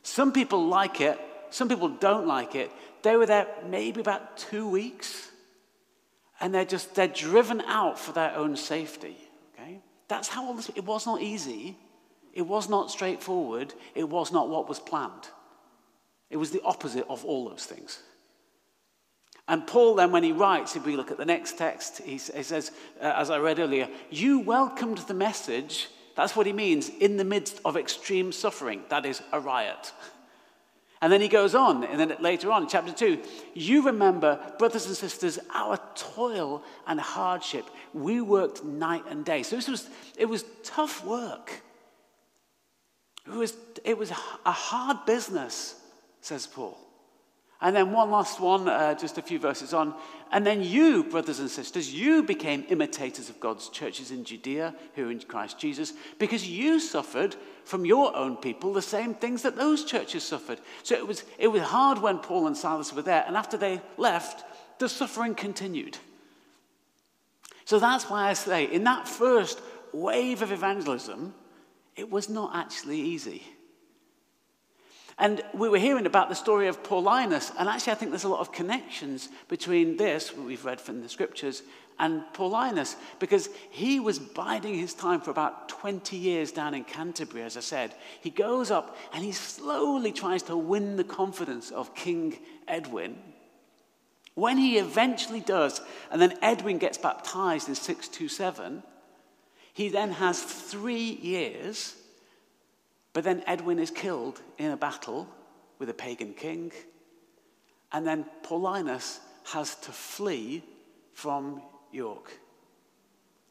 Some 0.03 0.31
people 0.31 0.67
like 0.67 1.01
it, 1.01 1.19
some 1.49 1.67
people 1.67 1.89
don't 1.89 2.25
like 2.25 2.55
it. 2.55 2.71
They 3.03 3.17
were 3.17 3.25
there 3.25 3.47
maybe 3.67 3.99
about 3.99 4.37
two 4.37 4.67
weeks, 4.67 5.30
and 6.41 6.53
they're 6.53 6.65
just 6.65 6.95
they're 6.95 7.07
driven 7.07 7.61
out 7.61 7.97
for 7.97 8.11
their 8.11 8.35
own 8.35 8.55
safety. 8.55 9.15
Okay, 9.53 9.79
that's 10.07 10.27
how 10.27 10.45
all 10.45 10.53
this. 10.53 10.69
It 10.75 10.83
was 10.85 11.05
not 11.05 11.21
easy. 11.21 11.77
It 12.33 12.43
was 12.43 12.69
not 12.69 12.91
straightforward. 12.91 13.73
It 13.93 14.07
was 14.07 14.31
not 14.31 14.49
what 14.49 14.67
was 14.67 14.79
planned. 14.79 15.29
It 16.29 16.37
was 16.37 16.51
the 16.51 16.61
opposite 16.63 17.05
of 17.09 17.25
all 17.25 17.49
those 17.49 17.65
things. 17.65 18.01
And 19.47 19.67
Paul, 19.67 19.95
then, 19.95 20.11
when 20.11 20.23
he 20.23 20.31
writes, 20.31 20.77
if 20.77 20.85
we 20.85 20.95
look 20.95 21.11
at 21.11 21.17
the 21.17 21.25
next 21.25 21.57
text, 21.57 22.01
he, 22.03 22.17
says, 22.17 22.71
uh, 23.01 23.13
as 23.17 23.29
I 23.29 23.37
read 23.37 23.59
earlier, 23.59 23.89
you 24.09 24.39
welcomed 24.39 24.99
the 24.99 25.13
message. 25.13 25.89
That's 26.15 26.35
what 26.37 26.45
he 26.45 26.53
means 26.53 26.87
in 26.87 27.17
the 27.17 27.25
midst 27.25 27.59
of 27.65 27.75
extreme 27.75 28.31
suffering. 28.31 28.83
That 28.87 29.05
is 29.05 29.21
a 29.33 29.39
riot. 29.39 29.91
And 31.01 31.11
then 31.11 31.19
he 31.19 31.27
goes 31.27 31.55
on, 31.55 31.83
and 31.83 31.99
then 31.99 32.15
later 32.19 32.51
on, 32.51 32.69
chapter 32.69 32.93
2, 32.93 33.23
you 33.55 33.83
remember, 33.87 34.39
brothers 34.59 34.85
and 34.85 34.95
sisters, 34.95 35.39
our 35.51 35.79
toil 35.95 36.63
and 36.85 36.99
hardship. 36.99 37.65
We 37.91 38.21
worked 38.21 38.63
night 38.63 39.05
and 39.09 39.25
day. 39.25 39.41
So 39.41 39.55
this 39.55 39.67
was, 39.67 39.89
it 40.15 40.25
was 40.25 40.45
tough 40.63 41.03
work. 41.03 41.63
It 43.25 43.33
was, 43.33 43.55
it 43.83 43.97
was 43.97 44.11
a 44.11 44.51
hard 44.51 45.05
business, 45.07 45.75
says 46.21 46.45
Paul. 46.45 46.77
And 47.61 47.75
then 47.75 47.91
one 47.91 48.09
last 48.09 48.39
one, 48.39 48.67
uh, 48.67 48.95
just 48.95 49.19
a 49.19 49.21
few 49.21 49.37
verses 49.37 49.71
on. 49.71 49.93
And 50.31 50.45
then 50.45 50.63
you, 50.63 51.03
brothers 51.03 51.39
and 51.39 51.49
sisters, 51.49 51.93
you 51.93 52.23
became 52.23 52.65
imitators 52.69 53.29
of 53.29 53.39
God's 53.39 53.69
churches 53.69 54.09
in 54.09 54.23
Judea 54.23 54.73
who 54.95 55.07
are 55.07 55.11
in 55.11 55.19
Christ 55.19 55.59
Jesus 55.59 55.93
because 56.17 56.47
you 56.47 56.79
suffered 56.79 57.35
from 57.63 57.85
your 57.85 58.15
own 58.15 58.35
people 58.35 58.73
the 58.73 58.81
same 58.81 59.13
things 59.13 59.43
that 59.43 59.57
those 59.57 59.85
churches 59.85 60.23
suffered. 60.23 60.59
So 60.81 60.95
it 60.95 61.05
was, 61.05 61.23
it 61.37 61.49
was 61.49 61.61
hard 61.61 61.99
when 61.99 62.17
Paul 62.17 62.47
and 62.47 62.57
Silas 62.57 62.93
were 62.93 63.03
there. 63.03 63.23
And 63.27 63.37
after 63.37 63.57
they 63.57 63.79
left, 63.95 64.43
the 64.79 64.89
suffering 64.89 65.35
continued. 65.35 65.99
So 67.65 67.77
that's 67.77 68.09
why 68.09 68.27
I 68.29 68.33
say, 68.33 68.65
in 68.65 68.85
that 68.85 69.07
first 69.07 69.61
wave 69.93 70.41
of 70.41 70.51
evangelism, 70.51 71.35
it 71.95 72.09
was 72.09 72.27
not 72.27 72.55
actually 72.55 72.99
easy. 72.99 73.43
And 75.21 75.43
we 75.53 75.69
were 75.69 75.77
hearing 75.77 76.07
about 76.07 76.29
the 76.29 76.35
story 76.35 76.67
of 76.67 76.81
Paulinus, 76.81 77.51
and 77.59 77.69
actually, 77.69 77.91
I 77.91 77.95
think 77.95 78.09
there's 78.09 78.23
a 78.23 78.27
lot 78.27 78.39
of 78.39 78.51
connections 78.51 79.29
between 79.49 79.95
this, 79.95 80.35
what 80.35 80.47
we've 80.47 80.65
read 80.65 80.81
from 80.81 81.03
the 81.03 81.09
scriptures, 81.09 81.61
and 81.99 82.23
Paulinus, 82.33 82.95
because 83.19 83.47
he 83.69 83.99
was 83.99 84.17
biding 84.17 84.73
his 84.73 84.95
time 84.95 85.21
for 85.21 85.29
about 85.29 85.69
20 85.69 86.17
years 86.17 86.51
down 86.51 86.73
in 86.73 86.83
Canterbury, 86.83 87.43
as 87.43 87.55
I 87.55 87.59
said. 87.59 87.93
He 88.21 88.31
goes 88.31 88.71
up 88.71 88.97
and 89.13 89.23
he 89.23 89.31
slowly 89.31 90.11
tries 90.11 90.41
to 90.43 90.57
win 90.57 90.95
the 90.95 91.03
confidence 91.03 91.69
of 91.69 91.93
King 91.93 92.39
Edwin. 92.67 93.15
When 94.33 94.57
he 94.57 94.79
eventually 94.79 95.41
does, 95.41 95.81
and 96.09 96.19
then 96.19 96.39
Edwin 96.41 96.79
gets 96.79 96.97
baptized 96.97 97.69
in 97.69 97.75
627, 97.75 98.81
he 99.73 99.89
then 99.89 100.13
has 100.13 100.41
three 100.41 101.19
years 101.21 102.00
but 103.13 103.23
then 103.23 103.43
Edwin 103.45 103.79
is 103.79 103.91
killed 103.91 104.41
in 104.57 104.71
a 104.71 104.77
battle 104.77 105.27
with 105.79 105.89
a 105.89 105.93
pagan 105.93 106.33
king. 106.33 106.71
And 107.91 108.07
then 108.07 108.25
Paulinus 108.43 109.19
has 109.45 109.75
to 109.75 109.91
flee 109.91 110.63
from 111.13 111.61
York. 111.91 112.31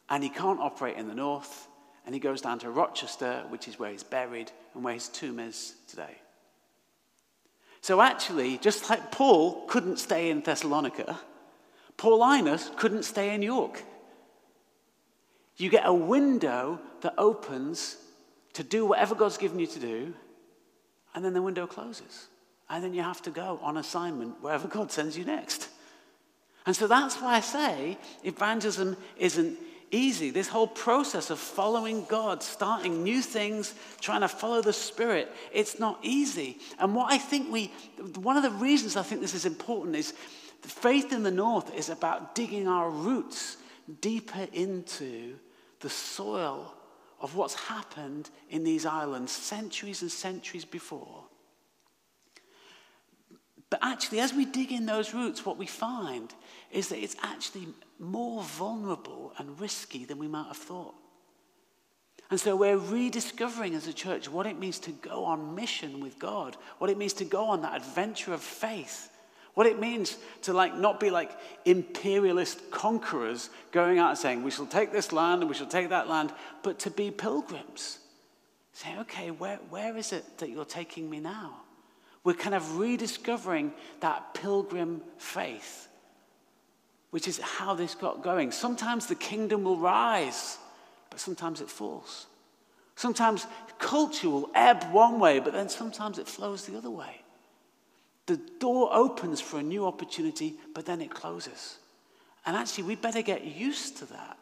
And 0.09 0.23
he 0.23 0.31
can't 0.31 0.61
operate 0.61 0.97
in 0.97 1.09
the 1.09 1.14
north. 1.14 1.69
And 2.07 2.14
he 2.14 2.21
goes 2.21 2.40
down 2.40 2.59
to 2.61 2.71
Rochester, 2.71 3.45
which 3.50 3.69
is 3.69 3.79
where 3.79 3.90
he's 3.90 4.02
buried 4.02 4.50
and 4.75 4.83
where 4.83 4.95
his 4.95 5.09
tomb 5.09 5.38
is 5.38 5.75
today. 5.87 6.17
So, 7.83 8.00
actually, 8.00 8.59
just 8.59 8.90
like 8.90 9.11
Paul 9.11 9.67
couldn't 9.67 9.99
stay 9.99 10.31
in 10.31 10.40
Thessalonica, 10.40 11.19
Paulinus 11.97 12.75
couldn't 12.76 13.05
stay 13.05 13.35
in 13.35 13.43
York. 13.43 13.83
You 15.57 15.69
get 15.69 15.87
a 15.87 15.93
window 15.93 16.81
that 17.02 17.14
opens 17.19 17.97
to 18.61 18.64
do 18.64 18.85
whatever 18.85 19.14
God's 19.14 19.38
given 19.38 19.59
you 19.59 19.67
to 19.67 19.79
do, 19.79 20.12
and 21.14 21.25
then 21.25 21.33
the 21.33 21.40
window 21.40 21.67
closes. 21.67 22.26
And 22.69 22.85
then 22.85 22.93
you 22.93 23.02
have 23.02 23.23
to 23.23 23.31
go 23.31 23.59
on 23.62 23.79
assignment 23.79 24.43
wherever 24.43 24.69
God 24.69 24.93
sends 24.93 25.17
you 25.17 25.25
next. 25.25 25.71
And 26.67 26.76
so 26.76 26.87
that's 26.87 27.17
why 27.17 27.37
I 27.37 27.40
say 27.40 27.97
evangelism 28.23 28.99
isn't 29.17 29.59
easy. 29.90 30.29
This 30.29 30.47
whole 30.47 30.67
process 30.67 31.31
of 31.31 31.38
following 31.38 32.05
God, 32.05 32.43
starting 32.43 33.02
new 33.02 33.23
things, 33.23 33.75
trying 33.99 34.21
to 34.21 34.29
follow 34.29 34.61
the 34.61 34.75
Spirit, 34.75 35.33
it's 35.55 35.81
not 35.81 35.99
easy. 36.02 36.59
And 36.79 36.95
what 36.95 37.11
I 37.11 37.17
think 37.17 37.50
we, 37.50 37.73
one 38.17 38.37
of 38.37 38.43
the 38.43 38.50
reasons 38.50 38.95
I 38.95 39.02
think 39.02 39.23
this 39.23 39.35
is 39.35 39.47
important 39.47 39.97
is 39.97 40.12
faith 40.61 41.14
in 41.14 41.23
the 41.23 41.31
North 41.31 41.75
is 41.75 41.88
about 41.88 42.35
digging 42.35 42.69
our 42.69 42.90
roots 42.90 43.57
deeper 44.02 44.47
into 44.52 45.37
the 45.81 45.88
soil 45.88 46.75
of 47.21 47.37
what's 47.37 47.55
happened 47.55 48.31
in 48.49 48.65
these 48.65 48.87
islands 48.87 49.33
centuries 49.33 50.03
and 50.03 50.11
centuries 50.11 50.65
before. 50.65 51.25
But 53.69 53.81
actually, 53.83 54.21
as 54.21 54.35
we 54.35 54.45
dig 54.45 54.73
in 54.73 54.87
those 54.87 55.15
roots, 55.15 55.47
what 55.47 55.57
we 55.57 55.67
find 55.67 56.35
is 56.73 56.89
that 56.89 56.99
it's 56.99 57.17
actually 57.23 57.69
more 57.99 58.43
vulnerable 58.43 59.33
and 59.39 59.61
risky 59.61 60.05
than 60.05 60.19
we 60.19 60.27
might 60.27 60.49
have 60.49 60.57
thought. 60.57 60.95
And 62.31 62.39
so 62.39 62.57
we're 62.57 62.77
rediscovering 62.77 63.75
as 63.75 63.87
a 63.87 63.93
church 63.93 64.29
what 64.29 64.47
it 64.47 64.59
means 64.59 64.79
to 64.81 64.93
go 64.93 65.25
on 65.25 65.55
mission 65.55 66.00
with 66.00 66.19
God, 66.19 66.57
what 66.79 66.91
it 66.91 66.99
means 66.99 67.12
to 67.15 67.25
go 67.25 67.45
on 67.45 67.62
that 67.62 67.77
adventure 67.77 68.33
of 68.33 68.41
faith 68.41 69.10
what 69.54 69.66
it 69.66 69.80
means 69.80 70.16
to 70.42 70.52
like 70.52 70.76
not 70.76 71.00
be 71.00 71.11
like 71.11 71.30
imperialist 71.64 72.71
conquerors 72.71 73.50
going 73.73 73.99
out 73.99 74.11
and 74.11 74.19
saying, 74.19 74.42
we 74.42 74.50
shall 74.50 74.66
take 74.66 74.92
this 74.92 75.12
land 75.12 75.42
and 75.42 75.49
we 75.49 75.57
shall 75.57 75.66
take 75.66 75.88
that 75.88 76.09
land, 76.09 76.33
but 76.62 76.78
to 76.80 76.90
be 76.90 77.11
pilgrims. 77.11 77.99
Say, 78.73 78.97
okay, 79.00 79.30
where, 79.30 79.57
where 79.69 79.97
is 79.97 80.12
it 80.12 80.38
that 80.38 80.50
you're 80.50 80.64
taking 80.64 81.11
me 81.11 81.21
now? 81.21 81.57
We're 82.23 82.35
kind 82.35 82.54
of 82.54 82.78
rediscovering 82.78 83.73
that 84.00 84.35
pilgrim 84.35 85.02
faith, 85.19 85.88
which 87.11 87.26
is 87.26 87.38
how 87.38 87.75
this 87.75 87.95
got 87.95 88.23
going. 88.23 88.52
Sometimes 88.52 89.07
the 89.07 89.14
kingdom 89.14 89.64
will 89.64 89.78
rise, 89.78 90.59
but 91.09 91.19
sometimes 91.19 91.61
it 91.61 91.69
falls. 91.69 92.26
Sometimes 92.95 93.47
culture 93.78 94.28
will 94.28 94.50
ebb 94.54 94.85
one 94.92 95.19
way, 95.19 95.40
but 95.40 95.52
then 95.52 95.69
sometimes 95.69 96.19
it 96.19 96.28
flows 96.28 96.66
the 96.66 96.76
other 96.76 96.90
way. 96.90 97.20
The 98.31 98.37
door 98.61 98.91
opens 98.93 99.41
for 99.41 99.59
a 99.59 99.63
new 99.63 99.85
opportunity, 99.85 100.55
but 100.73 100.87
then 100.87 101.01
it 101.01 101.11
closes. 101.11 101.79
And 102.47 102.57
actually, 102.57 102.85
we 102.85 102.95
better 102.95 103.23
get 103.23 103.45
used 103.45 103.97
to 103.97 104.05
that 104.05 104.39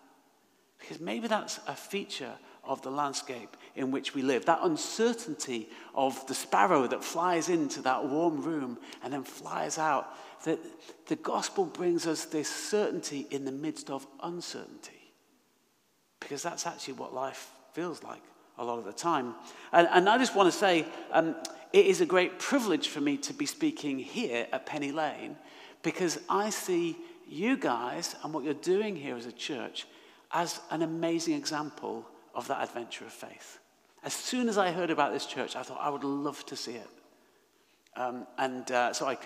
because 0.78 1.00
maybe 1.00 1.26
that's 1.26 1.58
a 1.66 1.74
feature 1.74 2.34
of 2.64 2.82
the 2.82 2.90
landscape 2.90 3.56
in 3.76 3.90
which 3.90 4.14
we 4.14 4.20
live. 4.20 4.44
That 4.44 4.58
uncertainty 4.60 5.70
of 5.94 6.26
the 6.26 6.34
sparrow 6.34 6.86
that 6.86 7.02
flies 7.02 7.48
into 7.48 7.80
that 7.80 8.04
warm 8.04 8.42
room 8.42 8.76
and 9.02 9.10
then 9.10 9.24
flies 9.24 9.78
out. 9.78 10.14
That 10.44 10.58
the 11.06 11.16
gospel 11.16 11.64
brings 11.64 12.06
us 12.06 12.26
this 12.26 12.54
certainty 12.54 13.26
in 13.30 13.46
the 13.46 13.52
midst 13.52 13.88
of 13.88 14.06
uncertainty 14.22 15.14
because 16.20 16.42
that's 16.42 16.66
actually 16.66 16.92
what 16.92 17.14
life 17.14 17.50
feels 17.72 18.02
like 18.02 18.20
a 18.58 18.64
lot 18.64 18.78
of 18.78 18.84
the 18.84 18.92
time. 18.92 19.34
And, 19.72 19.88
and 19.90 20.10
I 20.10 20.18
just 20.18 20.36
want 20.36 20.52
to 20.52 20.58
say, 20.58 20.84
um, 21.10 21.36
it 21.72 21.86
is 21.86 22.00
a 22.00 22.06
great 22.06 22.38
privilege 22.38 22.88
for 22.88 23.00
me 23.00 23.16
to 23.18 23.32
be 23.32 23.46
speaking 23.46 23.98
here 23.98 24.46
at 24.52 24.66
Penny 24.66 24.92
Lane 24.92 25.36
because 25.82 26.18
I 26.28 26.50
see 26.50 26.96
you 27.28 27.56
guys 27.56 28.16
and 28.22 28.32
what 28.32 28.44
you're 28.44 28.54
doing 28.54 28.96
here 28.96 29.16
as 29.16 29.26
a 29.26 29.32
church 29.32 29.86
as 30.32 30.60
an 30.70 30.82
amazing 30.82 31.34
example 31.34 32.06
of 32.34 32.48
that 32.48 32.62
adventure 32.62 33.04
of 33.04 33.12
faith. 33.12 33.58
As 34.04 34.12
soon 34.12 34.48
as 34.48 34.58
I 34.58 34.70
heard 34.70 34.90
about 34.90 35.12
this 35.12 35.26
church, 35.26 35.56
I 35.56 35.62
thought 35.62 35.78
I 35.80 35.90
would 35.90 36.04
love 36.04 36.44
to 36.46 36.56
see 36.56 36.72
it. 36.72 36.88
Um, 37.96 38.26
and 38.36 38.70
uh, 38.70 38.92
so 38.92 39.06
I. 39.06 39.16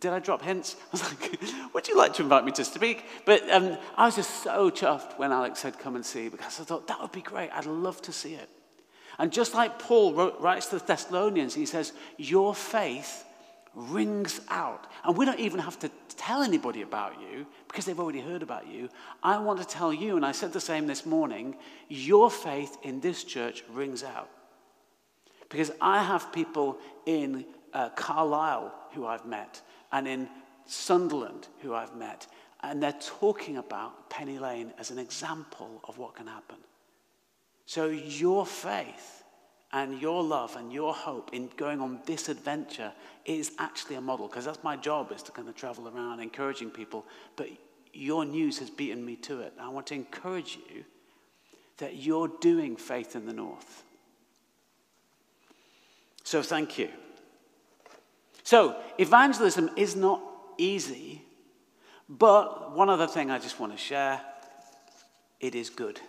Did 0.00 0.12
I 0.12 0.20
drop 0.20 0.42
hints? 0.42 0.76
I 0.80 0.88
was 0.92 1.02
like, 1.02 1.40
would 1.74 1.88
you 1.88 1.96
like 1.96 2.14
to 2.14 2.22
invite 2.22 2.44
me 2.44 2.52
to 2.52 2.64
speak? 2.64 3.04
But 3.26 3.48
um, 3.50 3.76
I 3.96 4.06
was 4.06 4.14
just 4.14 4.42
so 4.42 4.70
chuffed 4.70 5.18
when 5.18 5.32
Alex 5.32 5.58
said, 5.60 5.78
come 5.78 5.96
and 5.96 6.06
see, 6.06 6.28
because 6.28 6.60
I 6.60 6.64
thought 6.64 6.86
that 6.86 7.00
would 7.00 7.12
be 7.12 7.20
great. 7.20 7.50
I'd 7.52 7.66
love 7.66 8.00
to 8.02 8.12
see 8.12 8.34
it. 8.34 8.48
And 9.22 9.32
just 9.32 9.54
like 9.54 9.78
Paul 9.78 10.14
wrote, 10.14 10.40
writes 10.40 10.66
to 10.66 10.80
the 10.80 10.84
Thessalonians, 10.84 11.54
he 11.54 11.64
says, 11.64 11.92
Your 12.18 12.56
faith 12.56 13.24
rings 13.72 14.40
out. 14.48 14.88
And 15.04 15.16
we 15.16 15.24
don't 15.24 15.38
even 15.38 15.60
have 15.60 15.78
to 15.78 15.90
tell 16.16 16.42
anybody 16.42 16.82
about 16.82 17.20
you 17.20 17.46
because 17.68 17.84
they've 17.84 18.00
already 18.00 18.18
heard 18.18 18.42
about 18.42 18.66
you. 18.66 18.88
I 19.22 19.38
want 19.38 19.60
to 19.60 19.64
tell 19.64 19.92
you, 19.92 20.16
and 20.16 20.26
I 20.26 20.32
said 20.32 20.52
the 20.52 20.60
same 20.60 20.88
this 20.88 21.06
morning, 21.06 21.54
your 21.88 22.32
faith 22.32 22.76
in 22.82 22.98
this 22.98 23.22
church 23.22 23.62
rings 23.72 24.02
out. 24.02 24.28
Because 25.48 25.70
I 25.80 26.02
have 26.02 26.32
people 26.32 26.78
in 27.06 27.44
uh, 27.72 27.90
Carlisle 27.90 28.74
who 28.92 29.06
I've 29.06 29.24
met, 29.24 29.60
and 29.92 30.08
in 30.08 30.28
Sunderland 30.66 31.46
who 31.60 31.74
I've 31.74 31.94
met, 31.94 32.26
And 32.64 32.82
they're 32.82 32.98
talking 33.00 33.58
about 33.58 34.10
Penny 34.10 34.40
Lane 34.40 34.72
as 34.80 34.90
an 34.90 34.98
example 34.98 35.80
of 35.84 35.96
what 35.98 36.16
can 36.16 36.26
happen. 36.26 36.56
So 37.66 37.86
your 37.86 38.44
faith 38.44 39.24
and 39.72 40.00
your 40.00 40.22
love 40.22 40.56
and 40.56 40.72
your 40.72 40.92
hope 40.92 41.30
in 41.32 41.48
going 41.56 41.80
on 41.80 42.00
this 42.04 42.28
adventure 42.28 42.92
is 43.24 43.52
actually 43.58 43.96
a 43.96 44.00
model 44.00 44.28
because 44.28 44.44
that's 44.44 44.62
my 44.62 44.76
job 44.76 45.12
is 45.12 45.22
to 45.22 45.32
kind 45.32 45.48
of 45.48 45.54
travel 45.54 45.88
around 45.88 46.20
encouraging 46.20 46.70
people. 46.70 47.06
But 47.36 47.48
your 47.92 48.24
news 48.24 48.58
has 48.58 48.70
beaten 48.70 49.04
me 49.04 49.16
to 49.16 49.40
it. 49.40 49.54
I 49.60 49.68
want 49.68 49.86
to 49.88 49.94
encourage 49.94 50.58
you 50.72 50.84
that 51.78 51.96
you're 51.96 52.30
doing 52.40 52.76
faith 52.76 53.16
in 53.16 53.26
the 53.26 53.32
north. 53.32 53.82
So 56.24 56.42
thank 56.42 56.78
you. 56.78 56.88
So 58.44 58.76
evangelism 58.98 59.70
is 59.76 59.96
not 59.96 60.20
easy 60.58 61.22
but 62.08 62.76
one 62.76 62.90
other 62.90 63.06
thing 63.06 63.30
i 63.30 63.38
just 63.38 63.58
want 63.58 63.72
to 63.72 63.78
share 63.78 64.20
it 65.40 65.54
is 65.54 65.70
good 65.70 66.00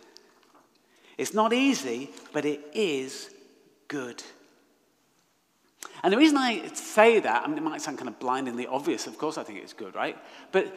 it's 1.17 1.33
not 1.33 1.53
easy 1.53 2.09
but 2.31 2.45
it 2.45 2.61
is 2.73 3.29
good. 3.87 4.23
And 6.03 6.11
the 6.11 6.17
reason 6.17 6.37
I 6.37 6.67
say 6.73 7.19
that, 7.19 7.43
I 7.43 7.47
mean, 7.47 7.57
it 7.57 7.63
might 7.63 7.81
sound 7.81 7.97
kind 7.97 8.09
of 8.09 8.19
blindingly 8.19 8.67
obvious, 8.67 9.07
of 9.07 9.17
course 9.17 9.37
I 9.37 9.43
think 9.43 9.59
it's 9.59 9.73
good, 9.73 9.95
right? 9.95 10.17
But 10.51 10.75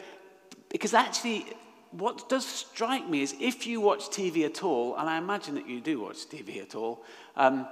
because 0.69 0.93
actually, 0.93 1.45
what 1.91 2.29
does 2.29 2.45
strike 2.45 3.09
me 3.09 3.21
is 3.21 3.35
if 3.39 3.67
you 3.67 3.81
watch 3.81 4.07
TV 4.09 4.45
at 4.45 4.63
all, 4.63 4.95
and 4.95 5.09
I 5.09 5.17
imagine 5.17 5.55
that 5.55 5.67
you 5.67 5.81
do 5.81 6.01
watch 6.01 6.27
TV 6.29 6.61
at 6.61 6.75
all, 6.75 7.03
um, 7.35 7.67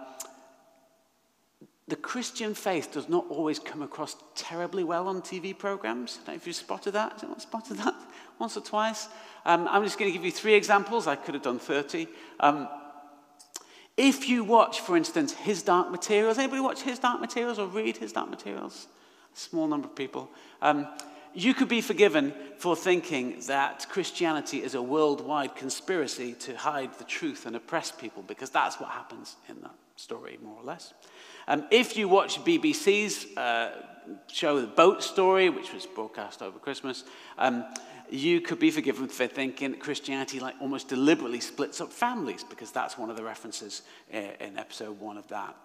the 1.88 1.95
Christian 1.95 2.55
faith 2.55 2.91
does 2.91 3.07
not 3.07 3.25
always 3.29 3.60
come 3.60 3.84
across 3.84 4.15
terribly 4.34 4.84
well 4.84 5.07
on 5.07 5.22
TV 5.22 5.57
programs. 5.57 6.15
I 6.15 6.17
don't 6.17 6.27
know 6.27 6.34
if 6.36 6.48
you've 6.48 6.55
spotted 6.55 6.91
that. 6.93 7.13
Has 7.13 7.24
anyone 7.24 7.39
spotted 7.39 7.77
that 7.77 7.93
once 8.39 8.57
or 8.57 8.61
twice? 8.61 9.07
Um, 9.45 9.67
I'm 9.67 9.83
just 9.83 9.99
going 9.99 10.11
to 10.11 10.17
give 10.17 10.25
you 10.25 10.31
three 10.31 10.55
examples. 10.55 11.07
I 11.07 11.15
could 11.15 11.33
have 11.33 11.43
done 11.43 11.59
30. 11.59 12.07
Um, 12.39 12.67
if 13.97 14.27
you 14.27 14.43
watch, 14.43 14.81
for 14.81 14.97
instance, 14.97 15.33
His 15.33 15.61
Dark 15.61 15.91
Materials, 15.91 16.37
anybody 16.37 16.61
watch 16.61 16.81
His 16.81 16.99
Dark 16.99 17.21
Materials 17.21 17.59
or 17.59 17.67
read 17.67 17.97
His 17.97 18.11
Dark 18.11 18.29
Materials? 18.29 18.87
A 19.33 19.37
small 19.37 19.67
number 19.67 19.87
of 19.87 19.95
people. 19.95 20.29
Um, 20.61 20.87
you 21.33 21.53
could 21.53 21.67
be 21.67 21.81
forgiven 21.81 22.33
for 22.57 22.75
thinking 22.75 23.39
that 23.47 23.87
Christianity 23.89 24.63
is 24.63 24.73
a 24.73 24.81
worldwide 24.81 25.55
conspiracy 25.55 26.33
to 26.33 26.55
hide 26.55 26.97
the 26.97 27.03
truth 27.03 27.45
and 27.45 27.55
oppress 27.55 27.91
people, 27.91 28.23
because 28.23 28.49
that's 28.49 28.79
what 28.79 28.89
happens 28.89 29.35
in 29.49 29.61
that 29.61 29.75
story, 29.97 30.39
more 30.41 30.57
or 30.57 30.63
less. 30.63 30.93
Um, 31.47 31.65
if 31.71 31.97
you 31.97 32.07
watch 32.07 32.43
BBC's 32.43 33.37
uh, 33.37 33.71
show, 34.27 34.61
The 34.61 34.67
Boat 34.67 35.03
Story, 35.03 35.49
which 35.49 35.73
was 35.73 35.85
broadcast 35.85 36.41
over 36.41 36.57
Christmas, 36.57 37.03
um, 37.37 37.65
you 38.09 38.41
could 38.41 38.59
be 38.59 38.71
forgiven 38.71 39.07
for 39.07 39.27
thinking 39.27 39.71
that 39.71 39.79
Christianity 39.79 40.39
like 40.39 40.55
almost 40.62 40.88
deliberately 40.88 41.39
splits 41.39 41.81
up 41.81 41.91
families 41.91 42.43
because 42.43 42.71
that's 42.71 42.97
one 42.97 43.09
of 43.09 43.17
the 43.17 43.24
references 43.24 43.81
uh, 44.13 44.17
in 44.39 44.57
episode 44.57 45.00
one 45.00 45.17
of 45.17 45.27
that. 45.29 45.55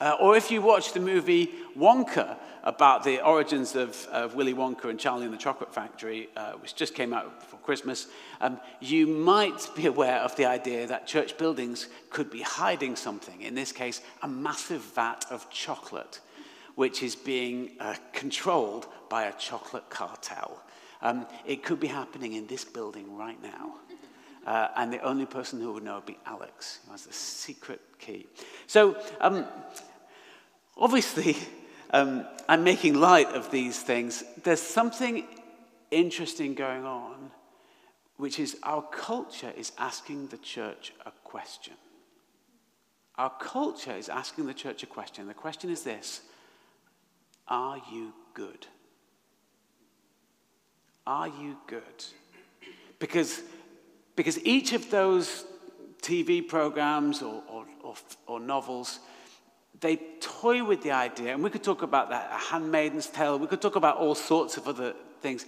Uh, 0.00 0.16
or 0.18 0.34
if 0.34 0.50
you 0.50 0.62
watch 0.62 0.94
the 0.94 1.00
movie 1.00 1.50
Wonka 1.76 2.38
about 2.64 3.04
the 3.04 3.22
origins 3.22 3.76
of, 3.76 4.06
of 4.10 4.34
Willy 4.34 4.54
Wonka 4.54 4.88
and 4.88 4.98
Charlie 4.98 5.26
and 5.26 5.34
the 5.34 5.38
Chocolate 5.38 5.74
Factory, 5.74 6.30
uh, 6.36 6.52
which 6.52 6.74
just 6.74 6.94
came 6.94 7.12
out 7.12 7.38
before 7.38 7.60
Christmas, 7.60 8.06
um, 8.40 8.58
you 8.80 9.06
might 9.06 9.68
be 9.76 9.84
aware 9.84 10.20
of 10.20 10.34
the 10.36 10.46
idea 10.46 10.86
that 10.86 11.06
church 11.06 11.36
buildings 11.36 11.88
could 12.08 12.30
be 12.30 12.40
hiding 12.40 12.96
something. 12.96 13.42
In 13.42 13.54
this 13.54 13.72
case, 13.72 14.00
a 14.22 14.28
massive 14.28 14.80
vat 14.80 15.26
of 15.28 15.50
chocolate, 15.50 16.20
which 16.76 17.02
is 17.02 17.14
being 17.14 17.72
uh, 17.78 17.94
controlled 18.14 18.86
by 19.10 19.24
a 19.24 19.32
chocolate 19.34 19.90
cartel. 19.90 20.62
Um, 21.02 21.26
it 21.46 21.62
could 21.62 21.80
be 21.80 21.86
happening 21.86 22.34
in 22.34 22.46
this 22.46 22.64
building 22.64 23.16
right 23.16 23.40
now. 23.42 23.74
Uh, 24.46 24.68
and 24.76 24.92
the 24.92 25.00
only 25.00 25.26
person 25.26 25.60
who 25.60 25.72
would 25.72 25.82
know 25.82 25.96
would 25.96 26.06
be 26.06 26.18
Alex, 26.26 26.80
who 26.84 26.92
has 26.92 27.04
the 27.04 27.12
secret 27.12 27.80
key. 27.98 28.26
So, 28.66 28.96
um, 29.20 29.44
obviously, 30.76 31.36
um, 31.92 32.26
I'm 32.48 32.64
making 32.64 32.94
light 32.94 33.28
of 33.28 33.50
these 33.50 33.82
things. 33.82 34.24
There's 34.42 34.62
something 34.62 35.26
interesting 35.90 36.54
going 36.54 36.84
on, 36.84 37.30
which 38.16 38.38
is 38.38 38.56
our 38.62 38.82
culture 38.82 39.52
is 39.56 39.72
asking 39.78 40.28
the 40.28 40.38
church 40.38 40.92
a 41.04 41.10
question. 41.24 41.74
Our 43.16 43.30
culture 43.38 43.94
is 43.94 44.08
asking 44.08 44.46
the 44.46 44.54
church 44.54 44.82
a 44.82 44.86
question. 44.86 45.26
The 45.26 45.34
question 45.34 45.68
is 45.68 45.82
this 45.82 46.22
Are 47.48 47.80
you 47.92 48.14
good? 48.32 48.66
Are 51.06 51.28
you 51.28 51.56
good? 51.66 52.04
Because, 52.98 53.42
because 54.16 54.38
each 54.44 54.72
of 54.72 54.90
those 54.90 55.44
TV 56.02 56.46
programs 56.46 57.22
or, 57.22 57.42
or, 57.48 57.66
or, 57.82 57.94
or 58.26 58.40
novels, 58.40 59.00
they 59.80 59.96
toy 60.20 60.62
with 60.62 60.82
the 60.82 60.92
idea, 60.92 61.32
and 61.32 61.42
we 61.42 61.50
could 61.50 61.62
talk 61.62 61.82
about 61.82 62.10
that, 62.10 62.30
A 62.30 62.38
Handmaid's 62.38 63.06
Tale, 63.06 63.38
we 63.38 63.46
could 63.46 63.62
talk 63.62 63.76
about 63.76 63.96
all 63.96 64.14
sorts 64.14 64.56
of 64.56 64.68
other 64.68 64.94
things. 65.20 65.46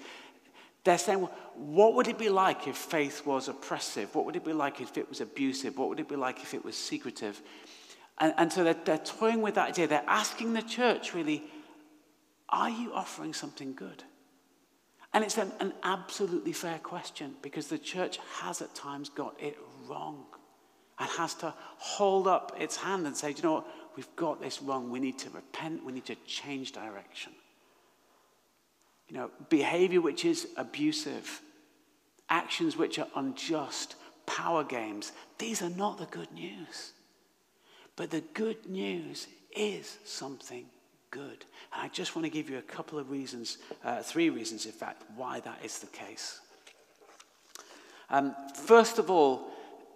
They're 0.85 0.99
saying, 0.99 1.29
what 1.55 1.95
would 1.95 2.09
it 2.09 2.19
be 2.19 2.29
like 2.29 2.67
if 2.67 2.77
faith 2.77 3.25
was 3.27 3.49
oppressive? 3.49 4.15
What 4.15 4.25
would 4.25 4.37
it 4.37 4.45
be 4.45 4.53
like 4.53 4.81
if 4.81 4.97
it 4.97 5.09
was 5.09 5.21
abusive? 5.21 5.77
What 5.77 5.89
would 5.91 6.01
it 6.01 6.09
be 6.09 6.17
like 6.17 6.43
if 6.43 6.55
it 6.55 6.65
was 6.65 6.77
secretive? 6.77 7.41
And, 8.19 8.35
and 8.37 8.53
so 8.53 8.65
they're, 8.65 8.77
they're 8.85 8.99
toying 8.99 9.43
with 9.43 9.55
that 9.55 9.71
idea. 9.71 9.87
They're 9.87 10.03
asking 10.07 10.55
the 10.55 10.63
church, 10.63 11.15
really, 11.15 11.45
are 12.49 12.71
you 12.71 12.93
offering 12.93 13.33
something 13.33 13.75
good? 13.75 14.03
And 15.15 15.25
it's 15.25 15.37
an, 15.37 15.53
an 15.61 15.75
absolutely 15.83 16.53
fair 16.53 16.79
question 16.79 17.35
because 17.43 17.67
the 17.67 17.79
church 17.79 18.19
has 18.41 18.63
at 18.63 18.75
times 18.75 19.09
got 19.11 19.35
it 19.41 19.59
wrong 19.87 20.25
and 20.99 21.09
has 21.11 21.35
to 21.35 21.53
hold 21.77 22.27
up 22.27 22.57
its 22.59 22.77
hand 22.77 23.07
and 23.07 23.17
say, 23.17 23.31
you 23.31 23.43
know 23.43 23.53
what, 23.55 23.67
we've 23.97 24.17
got 24.17 24.41
this 24.41 24.63
wrong. 24.63 24.91
We 24.91 25.01
need 25.01 25.19
to 25.21 25.31
repent. 25.31 25.85
We 25.85 25.93
need 25.93 26.07
to 26.07 26.17
change 26.27 26.73
direction. 26.73 27.33
You 29.09 29.17
know, 29.17 29.31
behavior 29.51 30.01
which 30.01 30.25
is 30.25 30.49
abusive, 30.57 31.43
actions 32.31 32.77
which 32.77 32.99
are 32.99 33.09
unjust, 33.15 33.97
power 34.25 34.65
games, 34.65 35.13
these 35.39 35.61
are 35.61 35.71
not 35.71 35.99
the 35.99 36.07
good 36.07 36.33
news. 36.33 36.93
But 37.97 38.11
the 38.11 38.23
good 38.33 38.65
news 38.67 39.27
is 39.55 39.99
something 40.05 40.65
good. 41.13 41.45
And 41.73 41.83
I 41.83 41.89
just 41.89 42.17
want 42.17 42.27
to 42.27 42.31
give 42.31 42.51
you 42.51 42.59
a 42.59 42.63
couple 42.63 42.99
of 42.99 43.11
reasons, 43.11 43.59
uh, 43.85 44.03
three 44.03 44.31
reasons, 44.31 44.67
in 44.67 44.73
fact, 44.73 45.05
why 45.15 45.39
that 45.41 45.61
is 45.65 45.79
the 45.79 45.87
case. 45.87 46.41
Um, 48.11 48.35
first 48.55 48.99
of 48.99 49.11
all, 49.11 49.51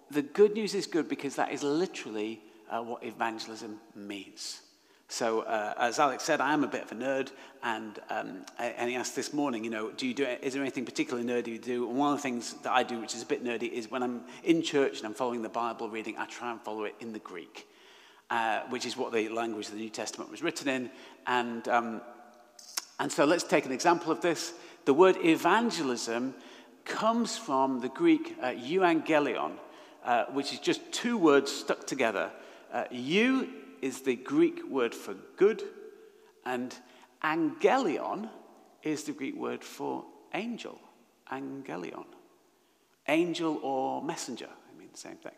the 0.09 0.21
good 0.21 0.53
news 0.53 0.73
is 0.73 0.87
good 0.87 1.09
because 1.09 1.35
that 1.35 1.51
is 1.51 1.63
literally 1.63 2.39
uh, 2.69 2.81
what 2.81 3.03
evangelism 3.03 3.79
means. 3.95 4.61
So, 5.09 5.41
uh, 5.41 5.73
as 5.77 5.99
Alex 5.99 6.23
said, 6.23 6.41
I 6.41 6.53
am 6.53 6.63
a 6.63 6.67
bit 6.67 6.83
of 6.83 6.91
a 6.91 6.95
nerd, 6.95 7.31
and, 7.63 7.97
um, 8.09 8.45
and 8.59 8.89
he 8.89 8.95
asked 8.97 9.15
this 9.15 9.31
morning, 9.33 9.63
you 9.63 9.69
know, 9.69 9.89
do 9.91 10.05
you 10.05 10.13
do, 10.13 10.25
is 10.25 10.53
there 10.53 10.61
anything 10.61 10.83
particularly 10.83 11.25
nerdy 11.25 11.47
you 11.47 11.59
do? 11.59 11.89
And 11.89 11.97
one 11.97 12.11
of 12.11 12.17
the 12.17 12.23
things 12.23 12.55
that 12.63 12.73
I 12.73 12.83
do, 12.83 12.99
which 12.99 13.15
is 13.15 13.23
a 13.23 13.25
bit 13.25 13.43
nerdy, 13.43 13.71
is 13.71 13.89
when 13.89 14.03
I'm 14.03 14.23
in 14.43 14.61
church 14.61 14.97
and 14.97 15.07
I'm 15.07 15.13
following 15.13 15.41
the 15.41 15.49
Bible 15.49 15.89
reading, 15.89 16.17
I 16.17 16.25
try 16.25 16.51
and 16.51 16.59
follow 16.59 16.83
it 16.83 16.95
in 16.99 17.13
the 17.13 17.19
Greek 17.19 17.67
uh, 18.29 18.61
which 18.69 18.85
is 18.85 18.97
what 18.97 19.13
the 19.13 19.29
language 19.29 19.67
of 19.67 19.73
the 19.73 19.79
New 19.79 19.89
Testament 19.89 20.29
was 20.29 20.41
written 20.41 20.67
in. 20.67 20.89
And, 21.25 21.67
um, 21.67 22.01
and 22.99 23.11
so 23.11 23.25
let's 23.25 23.43
take 23.43 23.65
an 23.65 23.71
example 23.71 24.11
of 24.11 24.21
this. 24.21 24.53
The 24.85 24.93
word 24.93 25.17
evangelism 25.23 26.33
comes 26.85 27.37
from 27.37 27.81
the 27.81 27.89
Greek 27.89 28.35
uh, 28.41 28.47
euangelion, 28.47 29.53
uh, 30.03 30.25
which 30.31 30.53
is 30.53 30.59
just 30.59 30.91
two 30.91 31.17
words 31.17 31.51
stuck 31.51 31.85
together. 31.85 32.31
Uh, 32.71 32.85
eu 32.91 33.47
is 33.81 34.01
the 34.01 34.15
Greek 34.15 34.65
word 34.69 34.95
for 34.95 35.13
good, 35.35 35.63
and 36.45 36.75
angelion 37.23 38.29
is 38.83 39.03
the 39.03 39.11
Greek 39.11 39.35
word 39.35 39.63
for 39.63 40.05
angel. 40.33 40.79
Angelion. 41.31 42.05
Angel 43.07 43.59
or 43.61 44.01
messenger, 44.01 44.47
I 44.49 44.77
mean 44.77 44.89
the 44.91 44.97
same 44.97 45.17
thing. 45.17 45.33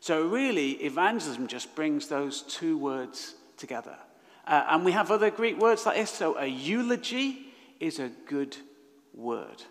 So, 0.00 0.26
really, 0.26 0.72
evangelism 0.72 1.46
just 1.46 1.74
brings 1.74 2.08
those 2.08 2.42
two 2.42 2.78
words 2.78 3.34
together. 3.56 3.96
Uh, 4.46 4.64
and 4.70 4.84
we 4.84 4.92
have 4.92 5.10
other 5.10 5.30
Greek 5.30 5.58
words 5.58 5.84
like 5.84 5.96
this. 5.96 6.10
So, 6.10 6.38
a 6.38 6.46
eulogy 6.46 7.48
is 7.80 7.98
a 7.98 8.10
good 8.26 8.56
word. 9.12 9.62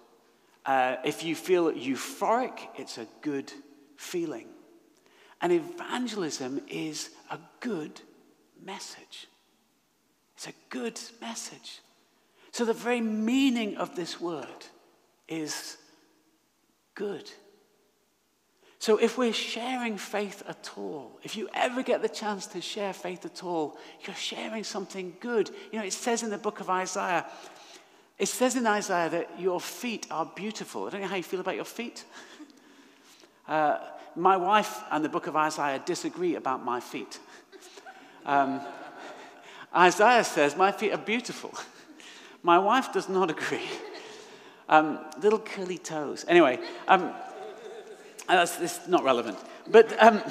Uh, 0.65 0.97
if 1.05 1.23
you 1.23 1.35
feel 1.35 1.71
euphoric, 1.71 2.59
it's 2.75 2.97
a 2.97 3.07
good 3.21 3.51
feeling. 3.95 4.47
And 5.41 5.53
evangelism 5.53 6.61
is 6.67 7.09
a 7.31 7.39
good 7.61 8.01
message. 8.63 9.27
It's 10.35 10.47
a 10.47 10.53
good 10.69 10.99
message. 11.21 11.79
So, 12.51 12.65
the 12.65 12.73
very 12.73 13.01
meaning 13.01 13.77
of 13.77 13.95
this 13.95 14.19
word 14.19 14.65
is 15.27 15.77
good. 16.95 17.31
So, 18.79 18.97
if 18.97 19.17
we're 19.17 19.33
sharing 19.33 19.97
faith 19.97 20.43
at 20.47 20.69
all, 20.77 21.19
if 21.23 21.35
you 21.35 21.49
ever 21.53 21.81
get 21.81 22.01
the 22.01 22.09
chance 22.09 22.45
to 22.47 22.61
share 22.61 22.93
faith 22.93 23.25
at 23.25 23.43
all, 23.43 23.77
you're 24.05 24.15
sharing 24.15 24.63
something 24.63 25.15
good. 25.19 25.49
You 25.71 25.79
know, 25.79 25.85
it 25.85 25.93
says 25.93 26.21
in 26.21 26.29
the 26.29 26.37
book 26.37 26.59
of 26.59 26.69
Isaiah, 26.69 27.25
It 28.19 28.27
says 28.27 28.55
in 28.55 28.67
Isaiah 28.67 29.09
that 29.09 29.39
your 29.39 29.59
feet 29.59 30.05
are 30.11 30.31
beautiful. 30.35 30.85
I 30.85 30.89
don't 30.91 31.01
know 31.01 31.07
how 31.07 31.15
you 31.15 31.23
feel 31.23 31.39
about 31.39 31.55
your 31.55 31.65
feet. 31.65 32.03
Uh, 33.47 33.79
my 34.17 34.35
wife 34.35 34.81
and 34.91 35.05
the 35.05 35.09
book 35.09 35.27
of 35.27 35.35
Isaiah 35.37 35.81
disagree 35.85 36.35
about 36.35 36.65
my 36.65 36.81
feet. 36.81 37.17
Um, 38.25 38.59
Isaiah 39.73 40.25
says, 40.25 40.57
My 40.57 40.73
feet 40.73 40.91
are 40.91 40.97
beautiful. 40.97 41.53
My 42.43 42.59
wife 42.59 42.91
does 42.91 43.07
not 43.07 43.29
agree. 43.29 43.69
Um, 44.67 44.99
little 45.21 45.39
curly 45.39 45.77
toes. 45.77 46.25
Anyway, 46.27 46.59
um, 46.89 47.13
that's, 48.27 48.57
that's, 48.57 48.87
not 48.87 49.03
relevant. 49.03 49.37
But 49.69 50.01
um, 50.01 50.21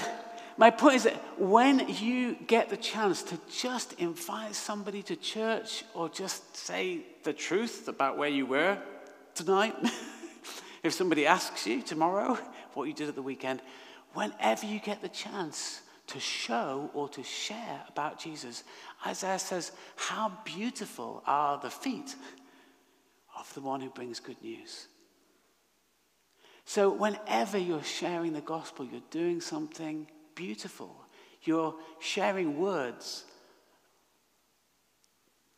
my 0.56 0.70
point 0.70 0.96
is 0.96 1.02
that 1.04 1.14
when 1.38 1.88
you 1.88 2.36
get 2.46 2.68
the 2.68 2.76
chance 2.76 3.22
to 3.24 3.38
just 3.50 3.94
invite 3.94 4.54
somebody 4.54 5.02
to 5.04 5.16
church 5.16 5.84
or 5.94 6.08
just 6.08 6.56
say 6.56 7.00
the 7.24 7.32
truth 7.32 7.88
about 7.88 8.16
where 8.18 8.28
you 8.28 8.46
were 8.46 8.78
tonight, 9.34 9.74
if 10.82 10.92
somebody 10.92 11.26
asks 11.26 11.66
you 11.66 11.82
tomorrow 11.82 12.38
what 12.74 12.84
you 12.84 12.94
did 12.94 13.08
at 13.08 13.14
the 13.14 13.22
weekend, 13.22 13.60
whenever 14.14 14.66
you 14.66 14.78
get 14.80 15.02
the 15.02 15.08
chance 15.08 15.82
to 16.06 16.20
show 16.20 16.90
or 16.94 17.08
to 17.10 17.22
share 17.22 17.82
about 17.88 18.18
Jesus, 18.18 18.64
Isaiah 19.06 19.38
says, 19.38 19.72
How 19.96 20.32
beautiful 20.44 21.22
are 21.26 21.58
the 21.58 21.70
feet 21.70 22.14
of 23.38 23.52
the 23.54 23.60
one 23.60 23.80
who 23.80 23.90
brings 23.90 24.20
good 24.20 24.40
news. 24.42 24.88
So, 26.66 26.90
whenever 26.90 27.56
you're 27.56 27.82
sharing 27.82 28.32
the 28.32 28.40
gospel, 28.40 28.84
you're 28.84 29.00
doing 29.10 29.40
something 29.40 30.08
beautiful. 30.34 30.94
You're 31.42 31.74
sharing 32.00 32.58
words 32.58 33.24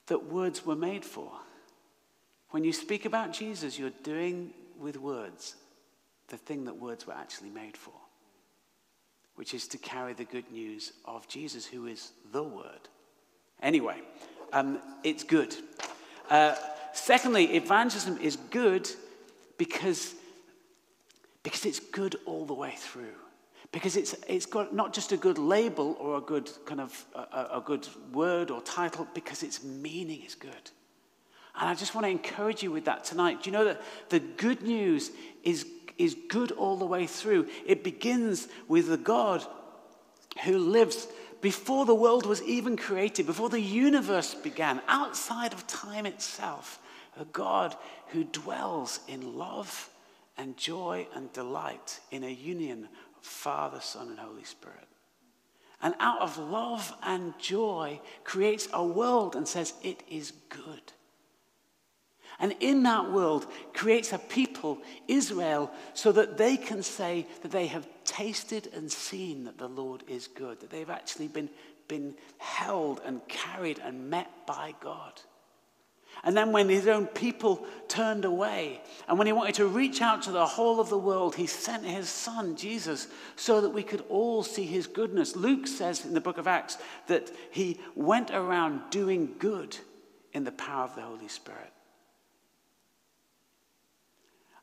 that 0.06 0.26
words 0.26 0.66
were 0.66 0.76
made 0.76 1.04
for. 1.04 1.32
When 2.50 2.62
you 2.62 2.72
speak 2.72 3.06
about 3.06 3.32
Jesus, 3.32 3.78
you're 3.78 3.90
doing 4.02 4.52
with 4.78 4.98
words 4.98 5.56
the 6.28 6.36
thing 6.36 6.64
that 6.66 6.78
words 6.78 7.06
were 7.06 7.14
actually 7.14 7.50
made 7.50 7.76
for, 7.76 7.94
which 9.36 9.54
is 9.54 9.66
to 9.68 9.78
carry 9.78 10.12
the 10.12 10.24
good 10.24 10.50
news 10.50 10.92
of 11.06 11.26
Jesus, 11.26 11.64
who 11.64 11.86
is 11.86 12.12
the 12.32 12.42
Word. 12.42 12.88
Anyway, 13.62 13.96
um, 14.52 14.78
it's 15.02 15.24
good. 15.24 15.54
Uh, 16.28 16.54
secondly, 16.92 17.56
evangelism 17.56 18.18
is 18.18 18.36
good 18.50 18.88
because, 19.56 20.14
because 21.48 21.64
it's 21.64 21.80
good 21.80 22.14
all 22.26 22.44
the 22.44 22.52
way 22.52 22.74
through. 22.76 23.16
Because 23.72 23.96
it's, 23.96 24.14
it's 24.28 24.44
got 24.44 24.74
not 24.74 24.92
just 24.92 25.12
a 25.12 25.16
good 25.16 25.38
label 25.38 25.96
or 25.98 26.18
a 26.18 26.20
good 26.20 26.50
kind 26.66 26.78
of 26.78 27.06
a, 27.14 27.56
a 27.56 27.62
good 27.64 27.88
word 28.12 28.50
or 28.50 28.60
title 28.60 29.08
because 29.14 29.42
its 29.42 29.64
meaning 29.64 30.22
is 30.26 30.34
good. 30.34 30.70
And 31.58 31.70
i 31.70 31.74
just 31.74 31.94
want 31.94 32.04
to 32.04 32.10
encourage 32.10 32.62
you 32.62 32.70
with 32.70 32.84
that 32.84 33.02
tonight. 33.02 33.42
Do 33.42 33.50
you 33.50 33.56
know 33.56 33.64
that 33.64 33.80
the 34.10 34.20
good 34.20 34.60
news 34.60 35.10
is, 35.42 35.66
is 35.96 36.14
good 36.28 36.52
all 36.52 36.76
the 36.76 36.84
way 36.84 37.06
through? 37.06 37.48
It 37.64 37.82
begins 37.82 38.48
with 38.68 38.88
the 38.88 38.98
god 38.98 39.42
who 40.44 40.58
lives 40.58 41.08
before 41.40 41.86
the 41.86 41.94
world 41.94 42.26
was 42.26 42.42
even 42.42 42.76
created 42.76 43.24
before 43.24 43.48
the 43.48 43.60
universe 43.60 44.34
began 44.34 44.82
outside 44.86 45.54
of 45.54 45.66
time 45.66 46.04
itself 46.04 46.78
a 47.18 47.24
god 47.24 47.74
who 48.08 48.22
dwells 48.24 49.00
in 49.08 49.38
love 49.38 49.88
and 50.38 50.56
joy 50.56 51.06
and 51.14 51.32
delight 51.32 52.00
in 52.10 52.24
a 52.24 52.30
union 52.30 52.88
of 53.16 53.24
Father, 53.24 53.80
Son, 53.80 54.08
and 54.08 54.18
Holy 54.18 54.44
Spirit. 54.44 54.88
And 55.82 55.94
out 56.00 56.20
of 56.22 56.38
love 56.38 56.92
and 57.02 57.38
joy 57.38 58.00
creates 58.24 58.68
a 58.72 58.84
world 58.84 59.36
and 59.36 59.46
says 59.46 59.74
it 59.82 60.02
is 60.08 60.32
good. 60.48 60.92
And 62.40 62.54
in 62.60 62.84
that 62.84 63.10
world 63.10 63.46
creates 63.74 64.12
a 64.12 64.18
people, 64.18 64.78
Israel, 65.08 65.70
so 65.94 66.12
that 66.12 66.36
they 66.38 66.56
can 66.56 66.82
say 66.82 67.26
that 67.42 67.50
they 67.50 67.66
have 67.66 67.88
tasted 68.04 68.68
and 68.72 68.90
seen 68.90 69.44
that 69.44 69.58
the 69.58 69.68
Lord 69.68 70.04
is 70.06 70.28
good, 70.28 70.60
that 70.60 70.70
they've 70.70 70.90
actually 70.90 71.28
been, 71.28 71.50
been 71.88 72.14
held 72.38 73.00
and 73.04 73.26
carried 73.26 73.80
and 73.80 74.08
met 74.08 74.30
by 74.46 74.74
God. 74.80 75.20
And 76.24 76.36
then, 76.36 76.52
when 76.52 76.68
his 76.68 76.88
own 76.88 77.06
people 77.06 77.64
turned 77.86 78.24
away, 78.24 78.80
and 79.06 79.18
when 79.18 79.26
he 79.26 79.32
wanted 79.32 79.54
to 79.56 79.66
reach 79.66 80.02
out 80.02 80.22
to 80.22 80.32
the 80.32 80.46
whole 80.46 80.80
of 80.80 80.88
the 80.88 80.98
world, 80.98 81.36
he 81.36 81.46
sent 81.46 81.84
his 81.84 82.08
son, 82.08 82.56
Jesus, 82.56 83.08
so 83.36 83.60
that 83.60 83.70
we 83.70 83.82
could 83.82 84.04
all 84.08 84.42
see 84.42 84.64
his 84.64 84.86
goodness. 84.86 85.36
Luke 85.36 85.66
says 85.66 86.04
in 86.04 86.14
the 86.14 86.20
book 86.20 86.38
of 86.38 86.48
Acts 86.48 86.78
that 87.06 87.30
he 87.50 87.78
went 87.94 88.30
around 88.30 88.90
doing 88.90 89.34
good 89.38 89.76
in 90.32 90.44
the 90.44 90.52
power 90.52 90.84
of 90.84 90.94
the 90.94 91.02
Holy 91.02 91.28
Spirit. 91.28 91.72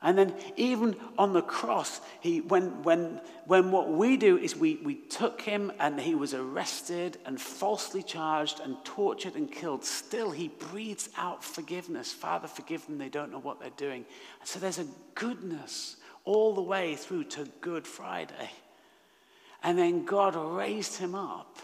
And 0.05 0.15
then, 0.19 0.35
even 0.55 0.95
on 1.17 1.33
the 1.33 1.41
cross, 1.41 1.99
he, 2.19 2.39
when, 2.39 2.83
when, 2.83 3.19
when 3.47 3.71
what 3.71 3.91
we 3.91 4.17
do 4.17 4.37
is 4.37 4.55
we, 4.55 4.75
we 4.75 4.93
took 4.93 5.41
him 5.41 5.71
and 5.79 5.99
he 5.99 6.13
was 6.13 6.35
arrested 6.35 7.17
and 7.25 7.41
falsely 7.41 8.03
charged 8.03 8.59
and 8.59 8.77
tortured 8.85 9.33
and 9.33 9.51
killed, 9.51 9.83
still 9.83 10.29
he 10.29 10.49
breathes 10.49 11.09
out 11.17 11.43
forgiveness. 11.43 12.13
Father, 12.13 12.47
forgive 12.47 12.85
them, 12.85 12.99
they 12.99 13.09
don't 13.09 13.31
know 13.31 13.39
what 13.39 13.59
they're 13.59 13.71
doing. 13.77 14.05
So 14.43 14.59
there's 14.59 14.77
a 14.77 14.85
goodness 15.15 15.95
all 16.23 16.53
the 16.53 16.61
way 16.61 16.95
through 16.95 17.23
to 17.23 17.49
Good 17.61 17.87
Friday. 17.87 18.51
And 19.63 19.75
then 19.75 20.05
God 20.05 20.35
raised 20.35 20.99
him 20.99 21.15
up 21.15 21.57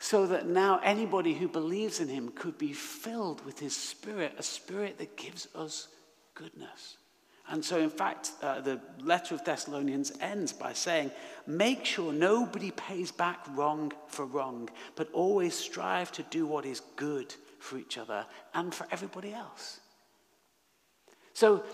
so 0.00 0.26
that 0.26 0.48
now 0.48 0.80
anybody 0.82 1.34
who 1.34 1.46
believes 1.46 2.00
in 2.00 2.08
him 2.08 2.30
could 2.30 2.58
be 2.58 2.72
filled 2.72 3.44
with 3.46 3.60
his 3.60 3.76
spirit, 3.76 4.32
a 4.36 4.42
spirit 4.42 4.98
that 4.98 5.16
gives 5.16 5.46
us 5.54 5.86
goodness. 6.34 6.96
And 7.50 7.64
so, 7.64 7.78
in 7.78 7.90
fact, 7.90 8.30
uh, 8.42 8.60
the 8.60 8.80
letter 9.02 9.34
of 9.34 9.44
Thessalonians 9.44 10.12
ends 10.20 10.52
by 10.52 10.72
saying, 10.72 11.10
Make 11.48 11.84
sure 11.84 12.12
nobody 12.12 12.70
pays 12.70 13.10
back 13.10 13.44
wrong 13.56 13.92
for 14.06 14.24
wrong, 14.24 14.70
but 14.94 15.10
always 15.12 15.54
strive 15.54 16.12
to 16.12 16.22
do 16.24 16.46
what 16.46 16.64
is 16.64 16.80
good 16.94 17.34
for 17.58 17.76
each 17.76 17.98
other 17.98 18.24
and 18.54 18.72
for 18.72 18.86
everybody 18.92 19.34
else. 19.34 19.80
So, 21.34 21.64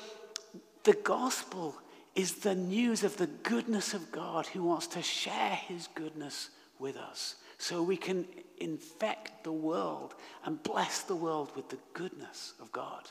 the 0.85 0.95
gospel 0.95 1.77
is 2.15 2.37
the 2.37 2.55
news 2.55 3.05
of 3.05 3.19
the 3.19 3.27
goodness 3.27 3.93
of 3.93 4.11
God 4.11 4.47
who 4.47 4.62
wants 4.62 4.87
to 4.89 5.03
share 5.03 5.57
his 5.57 5.89
goodness 5.95 6.49
with 6.79 6.97
us 6.97 7.37
so 7.59 7.83
we 7.83 7.99
can 7.99 8.25
infect 8.59 9.45
the 9.45 9.53
world 9.53 10.15
and 10.47 10.62
bless 10.62 11.03
the 11.03 11.17
world 11.17 11.55
with 11.55 11.69
the 11.69 11.79
goodness 11.93 12.55
of 12.61 12.73
God. 12.73 13.11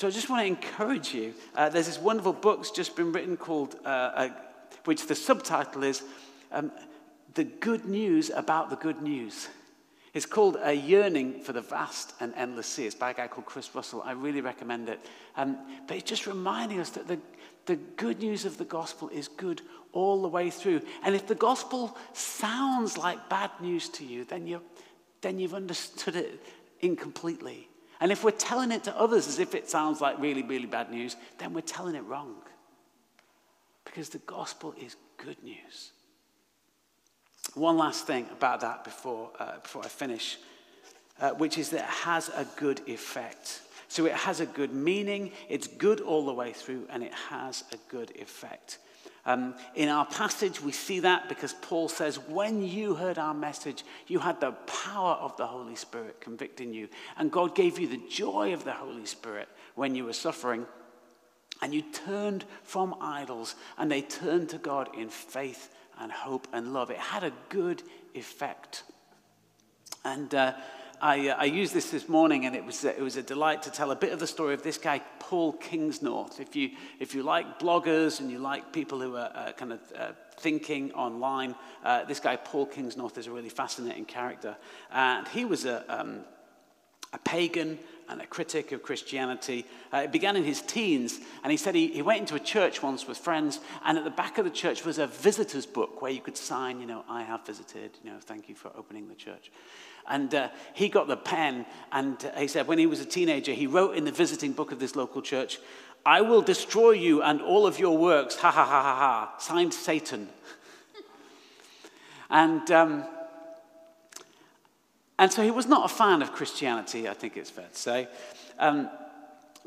So 0.00 0.06
I 0.06 0.10
just 0.10 0.30
want 0.30 0.40
to 0.40 0.46
encourage 0.46 1.12
you. 1.12 1.34
Uh, 1.54 1.68
there's 1.68 1.84
this 1.84 1.98
wonderful 1.98 2.32
book 2.32 2.60
that's 2.60 2.70
just 2.70 2.96
been 2.96 3.12
written 3.12 3.36
called, 3.36 3.76
uh, 3.84 3.88
uh, 3.88 4.28
which 4.86 5.06
the 5.06 5.14
subtitle 5.14 5.82
is 5.82 6.02
um, 6.52 6.72
The 7.34 7.44
Good 7.44 7.84
News 7.84 8.30
About 8.30 8.70
the 8.70 8.76
Good 8.76 9.02
News. 9.02 9.48
It's 10.14 10.24
called 10.24 10.56
A 10.62 10.72
Yearning 10.72 11.42
for 11.42 11.52
the 11.52 11.60
Vast 11.60 12.14
and 12.18 12.32
Endless 12.34 12.66
Sea. 12.66 12.86
It's 12.86 12.94
by 12.94 13.10
a 13.10 13.14
guy 13.14 13.26
called 13.26 13.44
Chris 13.44 13.74
Russell. 13.74 14.00
I 14.02 14.12
really 14.12 14.40
recommend 14.40 14.88
it. 14.88 15.04
Um, 15.36 15.58
but 15.86 15.98
it's 15.98 16.08
just 16.08 16.26
reminding 16.26 16.80
us 16.80 16.88
that 16.88 17.06
the, 17.06 17.18
the 17.66 17.76
good 17.76 18.20
news 18.20 18.46
of 18.46 18.56
the 18.56 18.64
gospel 18.64 19.10
is 19.10 19.28
good 19.28 19.60
all 19.92 20.22
the 20.22 20.28
way 20.28 20.48
through. 20.48 20.80
And 21.02 21.14
if 21.14 21.26
the 21.26 21.34
gospel 21.34 21.94
sounds 22.14 22.96
like 22.96 23.28
bad 23.28 23.50
news 23.60 23.90
to 23.90 24.06
you, 24.06 24.24
then, 24.24 24.46
you 24.46 24.62
then 25.20 25.38
you've 25.38 25.52
understood 25.52 26.16
it 26.16 26.42
incompletely. 26.80 27.68
And 28.00 28.10
if 28.10 28.24
we're 28.24 28.30
telling 28.30 28.72
it 28.72 28.84
to 28.84 28.98
others 28.98 29.28
as 29.28 29.38
if 29.38 29.54
it 29.54 29.68
sounds 29.68 30.00
like 30.00 30.18
really, 30.18 30.42
really 30.42 30.66
bad 30.66 30.90
news, 30.90 31.16
then 31.38 31.52
we're 31.52 31.60
telling 31.60 31.94
it 31.94 32.04
wrong. 32.04 32.36
Because 33.84 34.08
the 34.08 34.18
gospel 34.18 34.74
is 34.80 34.96
good 35.18 35.42
news. 35.42 35.92
One 37.54 37.76
last 37.76 38.06
thing 38.06 38.26
about 38.32 38.60
that 38.60 38.84
before, 38.84 39.30
uh, 39.38 39.58
before 39.62 39.84
I 39.84 39.88
finish, 39.88 40.38
uh, 41.20 41.32
which 41.32 41.58
is 41.58 41.70
that 41.70 41.80
it 41.80 41.90
has 41.90 42.28
a 42.30 42.46
good 42.56 42.80
effect. 42.88 43.60
So 43.88 44.06
it 44.06 44.12
has 44.12 44.40
a 44.40 44.46
good 44.46 44.72
meaning, 44.72 45.32
it's 45.48 45.66
good 45.66 46.00
all 46.00 46.24
the 46.24 46.32
way 46.32 46.52
through, 46.52 46.86
and 46.90 47.02
it 47.02 47.12
has 47.28 47.64
a 47.72 47.76
good 47.90 48.12
effect. 48.16 48.78
Um, 49.26 49.54
in 49.74 49.88
our 49.88 50.06
passage, 50.06 50.62
we 50.62 50.72
see 50.72 51.00
that 51.00 51.28
because 51.28 51.52
Paul 51.52 51.88
says, 51.88 52.18
When 52.18 52.62
you 52.62 52.94
heard 52.94 53.18
our 53.18 53.34
message, 53.34 53.84
you 54.06 54.18
had 54.18 54.40
the 54.40 54.52
power 54.52 55.14
of 55.14 55.36
the 55.36 55.46
Holy 55.46 55.76
Spirit 55.76 56.20
convicting 56.20 56.72
you. 56.72 56.88
And 57.18 57.30
God 57.30 57.54
gave 57.54 57.78
you 57.78 57.86
the 57.86 58.02
joy 58.08 58.54
of 58.54 58.64
the 58.64 58.72
Holy 58.72 59.06
Spirit 59.06 59.48
when 59.74 59.94
you 59.94 60.04
were 60.04 60.14
suffering. 60.14 60.66
And 61.62 61.74
you 61.74 61.82
turned 61.82 62.46
from 62.62 62.94
idols 63.00 63.54
and 63.76 63.90
they 63.90 64.00
turned 64.00 64.48
to 64.50 64.58
God 64.58 64.96
in 64.96 65.10
faith 65.10 65.74
and 65.98 66.10
hope 66.10 66.48
and 66.52 66.72
love. 66.72 66.90
It 66.90 66.96
had 66.96 67.22
a 67.22 67.32
good 67.50 67.82
effect. 68.14 68.84
And 70.02 70.34
uh, 70.34 70.54
I, 71.00 71.28
uh, 71.28 71.36
I, 71.38 71.44
used 71.44 71.72
this 71.72 71.90
this 71.90 72.08
morning, 72.08 72.44
and 72.44 72.54
it 72.54 72.64
was, 72.64 72.84
it 72.84 73.00
was 73.00 73.16
a 73.16 73.22
delight 73.22 73.62
to 73.62 73.70
tell 73.70 73.90
a 73.90 73.96
bit 73.96 74.12
of 74.12 74.18
the 74.18 74.26
story 74.26 74.52
of 74.52 74.62
this 74.62 74.76
guy, 74.76 75.00
Paul 75.18 75.54
Kingsnorth. 75.54 76.40
If 76.40 76.54
you, 76.54 76.70
if 76.98 77.14
you 77.14 77.22
like 77.22 77.58
bloggers 77.58 78.20
and 78.20 78.30
you 78.30 78.38
like 78.38 78.72
people 78.72 79.00
who 79.00 79.16
are 79.16 79.32
uh, 79.34 79.52
kind 79.52 79.72
of 79.72 79.80
uh, 79.98 80.12
thinking 80.36 80.92
online, 80.92 81.54
uh, 81.84 82.04
this 82.04 82.20
guy, 82.20 82.36
Paul 82.36 82.66
Kingsnorth, 82.66 83.16
is 83.16 83.26
a 83.26 83.30
really 83.30 83.48
fascinating 83.48 84.04
character. 84.04 84.56
And 84.92 85.26
he 85.28 85.46
was 85.46 85.64
a, 85.64 85.84
um, 85.88 86.20
a 87.14 87.18
pagan 87.18 87.78
and 88.10 88.20
a 88.20 88.26
critic 88.26 88.72
of 88.72 88.82
Christianity. 88.82 89.64
Uh, 89.94 89.98
it 89.98 90.12
began 90.12 90.36
in 90.36 90.44
his 90.44 90.60
teens, 90.60 91.18
and 91.42 91.50
he 91.50 91.56
said 91.56 91.74
he, 91.74 91.86
he 91.88 92.02
went 92.02 92.20
into 92.20 92.34
a 92.34 92.40
church 92.40 92.82
once 92.82 93.06
with 93.06 93.16
friends, 93.16 93.60
and 93.86 93.96
at 93.96 94.04
the 94.04 94.10
back 94.10 94.36
of 94.36 94.44
the 94.44 94.50
church 94.50 94.84
was 94.84 94.98
a 94.98 95.06
visitor's 95.06 95.64
book 95.64 96.02
where 96.02 96.10
you 96.10 96.20
could 96.20 96.36
sign, 96.36 96.80
you 96.80 96.86
know, 96.86 97.04
I 97.08 97.22
have 97.22 97.46
visited, 97.46 97.92
you 98.02 98.10
know, 98.10 98.18
thank 98.20 98.48
you 98.48 98.54
for 98.54 98.70
opening 98.76 99.08
the 99.08 99.14
church. 99.14 99.50
And 100.10 100.34
uh, 100.34 100.48
he 100.74 100.88
got 100.88 101.06
the 101.06 101.16
pen, 101.16 101.64
and 101.92 102.30
he 102.36 102.48
said 102.48 102.66
when 102.66 102.78
he 102.78 102.86
was 102.86 103.00
a 103.00 103.06
teenager, 103.06 103.52
he 103.52 103.66
wrote 103.66 103.96
in 103.96 104.04
the 104.04 104.12
visiting 104.12 104.52
book 104.52 104.72
of 104.72 104.78
this 104.78 104.96
local 104.96 105.22
church, 105.22 105.58
I 106.04 106.20
will 106.20 106.42
destroy 106.42 106.90
you 106.90 107.22
and 107.22 107.40
all 107.40 107.66
of 107.66 107.78
your 107.78 107.96
works, 107.96 108.36
ha 108.36 108.50
ha 108.50 108.64
ha 108.64 108.82
ha 108.82 108.96
ha, 108.96 109.34
signed 109.38 109.72
Satan. 109.72 110.28
and. 112.30 112.70
Um, 112.70 113.04
and 115.20 115.30
so 115.30 115.42
he 115.42 115.50
was 115.50 115.66
not 115.66 115.84
a 115.84 115.94
fan 115.94 116.22
of 116.22 116.32
Christianity, 116.32 117.06
I 117.06 117.12
think 117.12 117.36
it's 117.36 117.50
fair 117.50 117.68
to 117.70 117.78
say. 117.78 118.08
Um, 118.58 118.88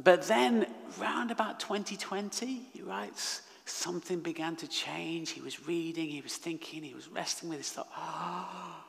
but 0.03 0.23
then, 0.23 0.65
round 0.97 1.29
about 1.29 1.59
2020, 1.59 2.45
he 2.73 2.81
writes, 2.81 3.43
something 3.65 4.19
began 4.19 4.55
to 4.57 4.67
change. 4.67 5.29
He 5.29 5.41
was 5.41 5.67
reading, 5.67 6.09
he 6.09 6.21
was 6.21 6.37
thinking, 6.37 6.81
he 6.81 6.95
was 6.95 7.07
wrestling 7.07 7.51
with 7.51 7.59
his 7.59 7.69
thought, 7.69 7.87
oh, 7.95 8.83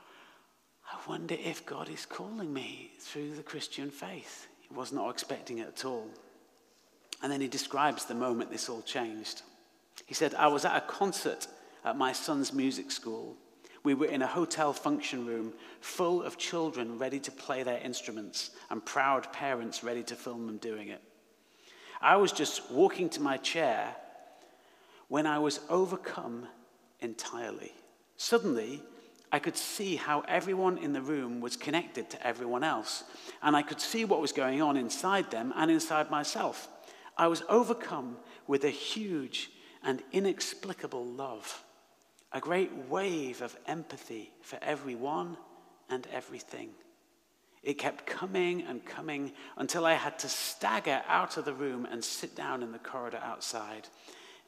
wonder 1.07 1.35
if 1.35 1.67
God 1.67 1.88
is 1.88 2.07
calling 2.07 2.53
me 2.53 2.93
through 2.99 3.35
the 3.35 3.43
Christian 3.43 3.90
faith. 3.90 4.49
He 4.61 4.75
was 4.75 4.93
not 4.93 5.11
expecting 5.11 5.59
it 5.59 5.69
at 5.69 5.85
all. 5.85 6.09
And 7.23 7.31
then 7.31 7.40
he 7.40 7.49
describes 7.49 8.05
the 8.05 8.14
moment 8.14 8.51
this 8.51 8.69
all 8.69 8.83
changed. 8.83 9.43
He 10.07 10.14
said, 10.14 10.35
I 10.35 10.49
was 10.49 10.64
at 10.64 10.77
a 10.77 10.81
concert 10.81 11.47
at 11.85 11.97
my 11.97 12.12
son's 12.12 12.53
music 12.53 12.90
school. 12.90 13.37
We 13.83 13.95
were 13.95 14.07
in 14.07 14.23
a 14.23 14.27
hotel 14.27 14.73
function 14.73 15.27
room 15.27 15.53
full 15.81 16.23
of 16.23 16.38
children 16.38 16.99
ready 16.99 17.21
to 17.21 17.31
play 17.31 17.62
their 17.62 17.79
instruments 17.79 18.51
and 18.71 18.85
proud 18.85 19.33
parents 19.33 19.85
ready 19.85 20.03
to 20.05 20.14
film 20.14 20.47
them 20.47 20.57
doing 20.57 20.88
it. 20.88 21.03
I 22.01 22.17
was 22.17 22.33
just 22.33 22.71
walking 22.71 23.09
to 23.11 23.21
my 23.21 23.37
chair 23.37 23.95
when 25.09 25.27
I 25.27 25.38
was 25.38 25.61
overcome 25.69 26.47
entirely. 27.01 27.73
Suddenly, 28.17 28.83
I 29.35 29.40
could 29.40 29.57
see 29.57 29.97
how 29.97 30.20
everyone 30.29 30.79
in 30.79 30.92
the 30.92 31.03
room 31.03 31.40
was 31.40 31.57
connected 31.57 32.09
to 32.11 32.25
everyone 32.25 32.62
else, 32.62 33.03
and 33.42 33.57
I 33.57 33.62
could 33.62 33.81
see 33.81 34.05
what 34.05 34.20
was 34.20 34.31
going 34.31 34.62
on 34.62 34.77
inside 34.77 35.33
them 35.33 35.53
and 35.57 35.73
inside 35.73 36.09
myself. 36.09 36.68
I 37.18 37.27
was 37.27 37.42
overcome 37.49 38.18
with 38.47 38.62
a 38.62 38.70
huge 38.70 39.51
and 39.83 40.05
inexplicable 40.12 41.05
love 41.05 41.64
a 42.31 42.38
great 42.38 42.70
wave 42.88 43.42
of 43.42 43.57
empathy 43.66 44.31
for 44.40 44.57
everyone 44.62 45.37
and 45.90 46.07
everything. 46.12 46.70
It 47.64 47.75
kept 47.75 48.07
coming 48.07 48.62
and 48.62 48.85
coming 48.85 49.33
until 49.57 49.85
I 49.85 49.94
had 49.94 50.16
to 50.20 50.29
stagger 50.29 51.03
out 51.09 51.37
of 51.38 51.44
the 51.44 51.55
room 51.55 51.88
and 51.90 52.05
sit 52.05 52.37
down 52.37 52.62
in 52.62 52.70
the 52.70 52.79
corridor 52.79 53.20
outside. 53.20 53.88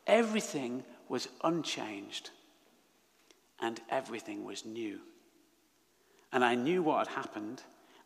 Everything 0.07 0.85
was 1.09 1.27
unchanged 1.43 2.31
and 3.61 3.81
everything 3.91 4.45
was 4.45 4.65
new. 4.65 5.01
And 6.33 6.45
I 6.45 6.55
knew 6.55 6.83
what 6.83 7.07
had 7.07 7.17
happened 7.17 7.63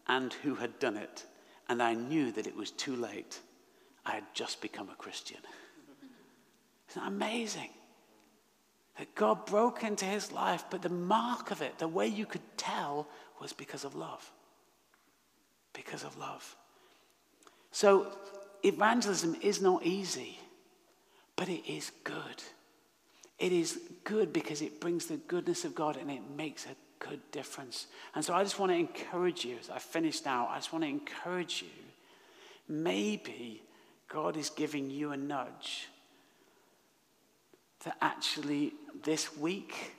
and 0.06 0.32
who 0.32 0.54
had 0.54 0.78
done 0.78 0.96
it, 0.96 1.24
and 1.68 1.82
I 1.82 1.94
knew 1.94 2.32
that 2.32 2.46
it 2.46 2.56
was 2.56 2.70
too 2.70 2.96
late. 2.96 3.40
I 4.04 4.12
had 4.12 4.24
just 4.34 4.60
become 4.60 4.88
a 4.88 4.94
Christian. 4.94 5.38
Isn't 6.90 7.02
that 7.02 7.08
amazing? 7.08 7.70
that 9.00 9.14
God 9.14 9.46
broke 9.46 9.82
into 9.82 10.04
his 10.04 10.30
life, 10.30 10.64
but 10.68 10.82
the 10.82 10.90
mark 10.90 11.50
of 11.50 11.62
it, 11.62 11.78
the 11.78 11.88
way 11.88 12.06
you 12.06 12.26
could 12.26 12.42
tell, 12.58 13.08
was 13.40 13.50
because 13.50 13.82
of 13.82 13.94
love. 13.94 14.30
Because 15.72 16.04
of 16.04 16.18
love. 16.18 16.54
So, 17.72 18.12
evangelism 18.62 19.36
is 19.40 19.62
not 19.62 19.86
easy, 19.86 20.38
but 21.34 21.48
it 21.48 21.66
is 21.66 21.92
good. 22.04 22.42
It 23.40 23.52
is 23.52 23.80
good 24.04 24.34
because 24.34 24.60
it 24.60 24.80
brings 24.80 25.06
the 25.06 25.16
goodness 25.16 25.64
of 25.64 25.74
God 25.74 25.96
and 25.96 26.10
it 26.10 26.20
makes 26.36 26.66
a 26.66 26.76
good 26.98 27.20
difference. 27.32 27.86
And 28.14 28.22
so, 28.22 28.34
I 28.34 28.42
just 28.42 28.58
want 28.58 28.70
to 28.70 28.76
encourage 28.76 29.46
you 29.46 29.56
as 29.58 29.70
I 29.70 29.78
finish 29.78 30.22
now, 30.24 30.46
I 30.46 30.56
just 30.56 30.72
want 30.72 30.84
to 30.84 30.90
encourage 30.90 31.62
you. 31.62 31.68
Maybe 32.68 33.62
God 34.08 34.36
is 34.36 34.50
giving 34.50 34.90
you 34.90 35.12
a 35.12 35.16
nudge 35.16 35.88
that 37.84 37.96
actually 38.02 38.74
this 39.02 39.34
week, 39.38 39.94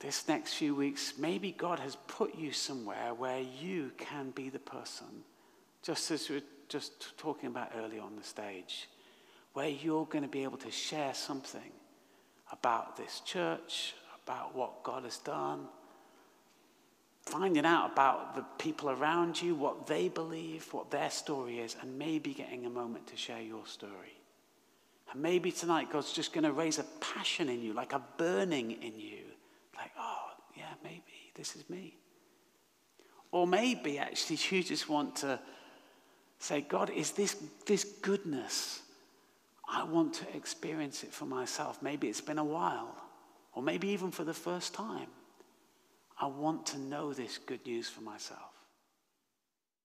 this 0.00 0.26
next 0.26 0.54
few 0.54 0.74
weeks, 0.74 1.14
maybe 1.18 1.52
God 1.52 1.78
has 1.78 1.96
put 2.08 2.34
you 2.34 2.50
somewhere 2.50 3.12
where 3.12 3.42
you 3.60 3.92
can 3.98 4.30
be 4.30 4.48
the 4.48 4.58
person, 4.58 5.06
just 5.82 6.10
as 6.10 6.30
we 6.30 6.36
were 6.36 6.42
just 6.68 7.18
talking 7.18 7.48
about 7.48 7.72
earlier 7.76 8.00
on 8.00 8.16
the 8.16 8.24
stage, 8.24 8.88
where 9.52 9.68
you're 9.68 10.06
going 10.06 10.24
to 10.24 10.30
be 10.30 10.44
able 10.44 10.58
to 10.58 10.70
share 10.70 11.12
something 11.12 11.72
about 12.52 12.96
this 12.96 13.20
church, 13.20 13.94
about 14.24 14.54
what 14.54 14.82
God 14.82 15.04
has 15.04 15.18
done, 15.18 15.66
finding 17.22 17.66
out 17.66 17.92
about 17.92 18.36
the 18.36 18.44
people 18.58 18.90
around 18.90 19.40
you, 19.40 19.54
what 19.54 19.86
they 19.86 20.08
believe, 20.08 20.72
what 20.72 20.90
their 20.90 21.10
story 21.10 21.58
is, 21.58 21.76
and 21.82 21.98
maybe 21.98 22.32
getting 22.32 22.66
a 22.66 22.70
moment 22.70 23.06
to 23.08 23.16
share 23.16 23.42
your 23.42 23.66
story. 23.66 24.16
And 25.12 25.20
maybe 25.20 25.50
tonight 25.52 25.90
God's 25.90 26.12
just 26.12 26.32
going 26.32 26.44
to 26.44 26.52
raise 26.52 26.78
a 26.78 26.84
passion 27.00 27.48
in 27.48 27.62
you, 27.62 27.72
like 27.72 27.92
a 27.92 28.02
burning 28.16 28.70
in 28.70 28.98
you. 28.98 29.24
Like, 29.76 29.90
oh, 29.98 30.30
yeah, 30.56 30.72
maybe 30.82 31.02
this 31.34 31.56
is 31.56 31.68
me. 31.68 31.96
Or 33.32 33.46
maybe 33.46 33.98
actually 33.98 34.38
you 34.50 34.62
just 34.62 34.88
want 34.88 35.16
to 35.16 35.38
say, 36.38 36.60
God, 36.60 36.90
is 36.90 37.12
this, 37.12 37.36
this 37.66 37.84
goodness? 38.02 38.82
I 39.68 39.84
want 39.84 40.14
to 40.14 40.36
experience 40.36 41.02
it 41.02 41.12
for 41.12 41.26
myself. 41.26 41.82
Maybe 41.82 42.08
it's 42.08 42.20
been 42.20 42.38
a 42.38 42.44
while, 42.44 42.94
or 43.52 43.62
maybe 43.62 43.88
even 43.88 44.10
for 44.10 44.24
the 44.24 44.34
first 44.34 44.74
time. 44.74 45.08
I 46.18 46.26
want 46.26 46.66
to 46.66 46.78
know 46.78 47.12
this 47.12 47.38
good 47.38 47.64
news 47.66 47.88
for 47.88 48.00
myself. 48.00 48.55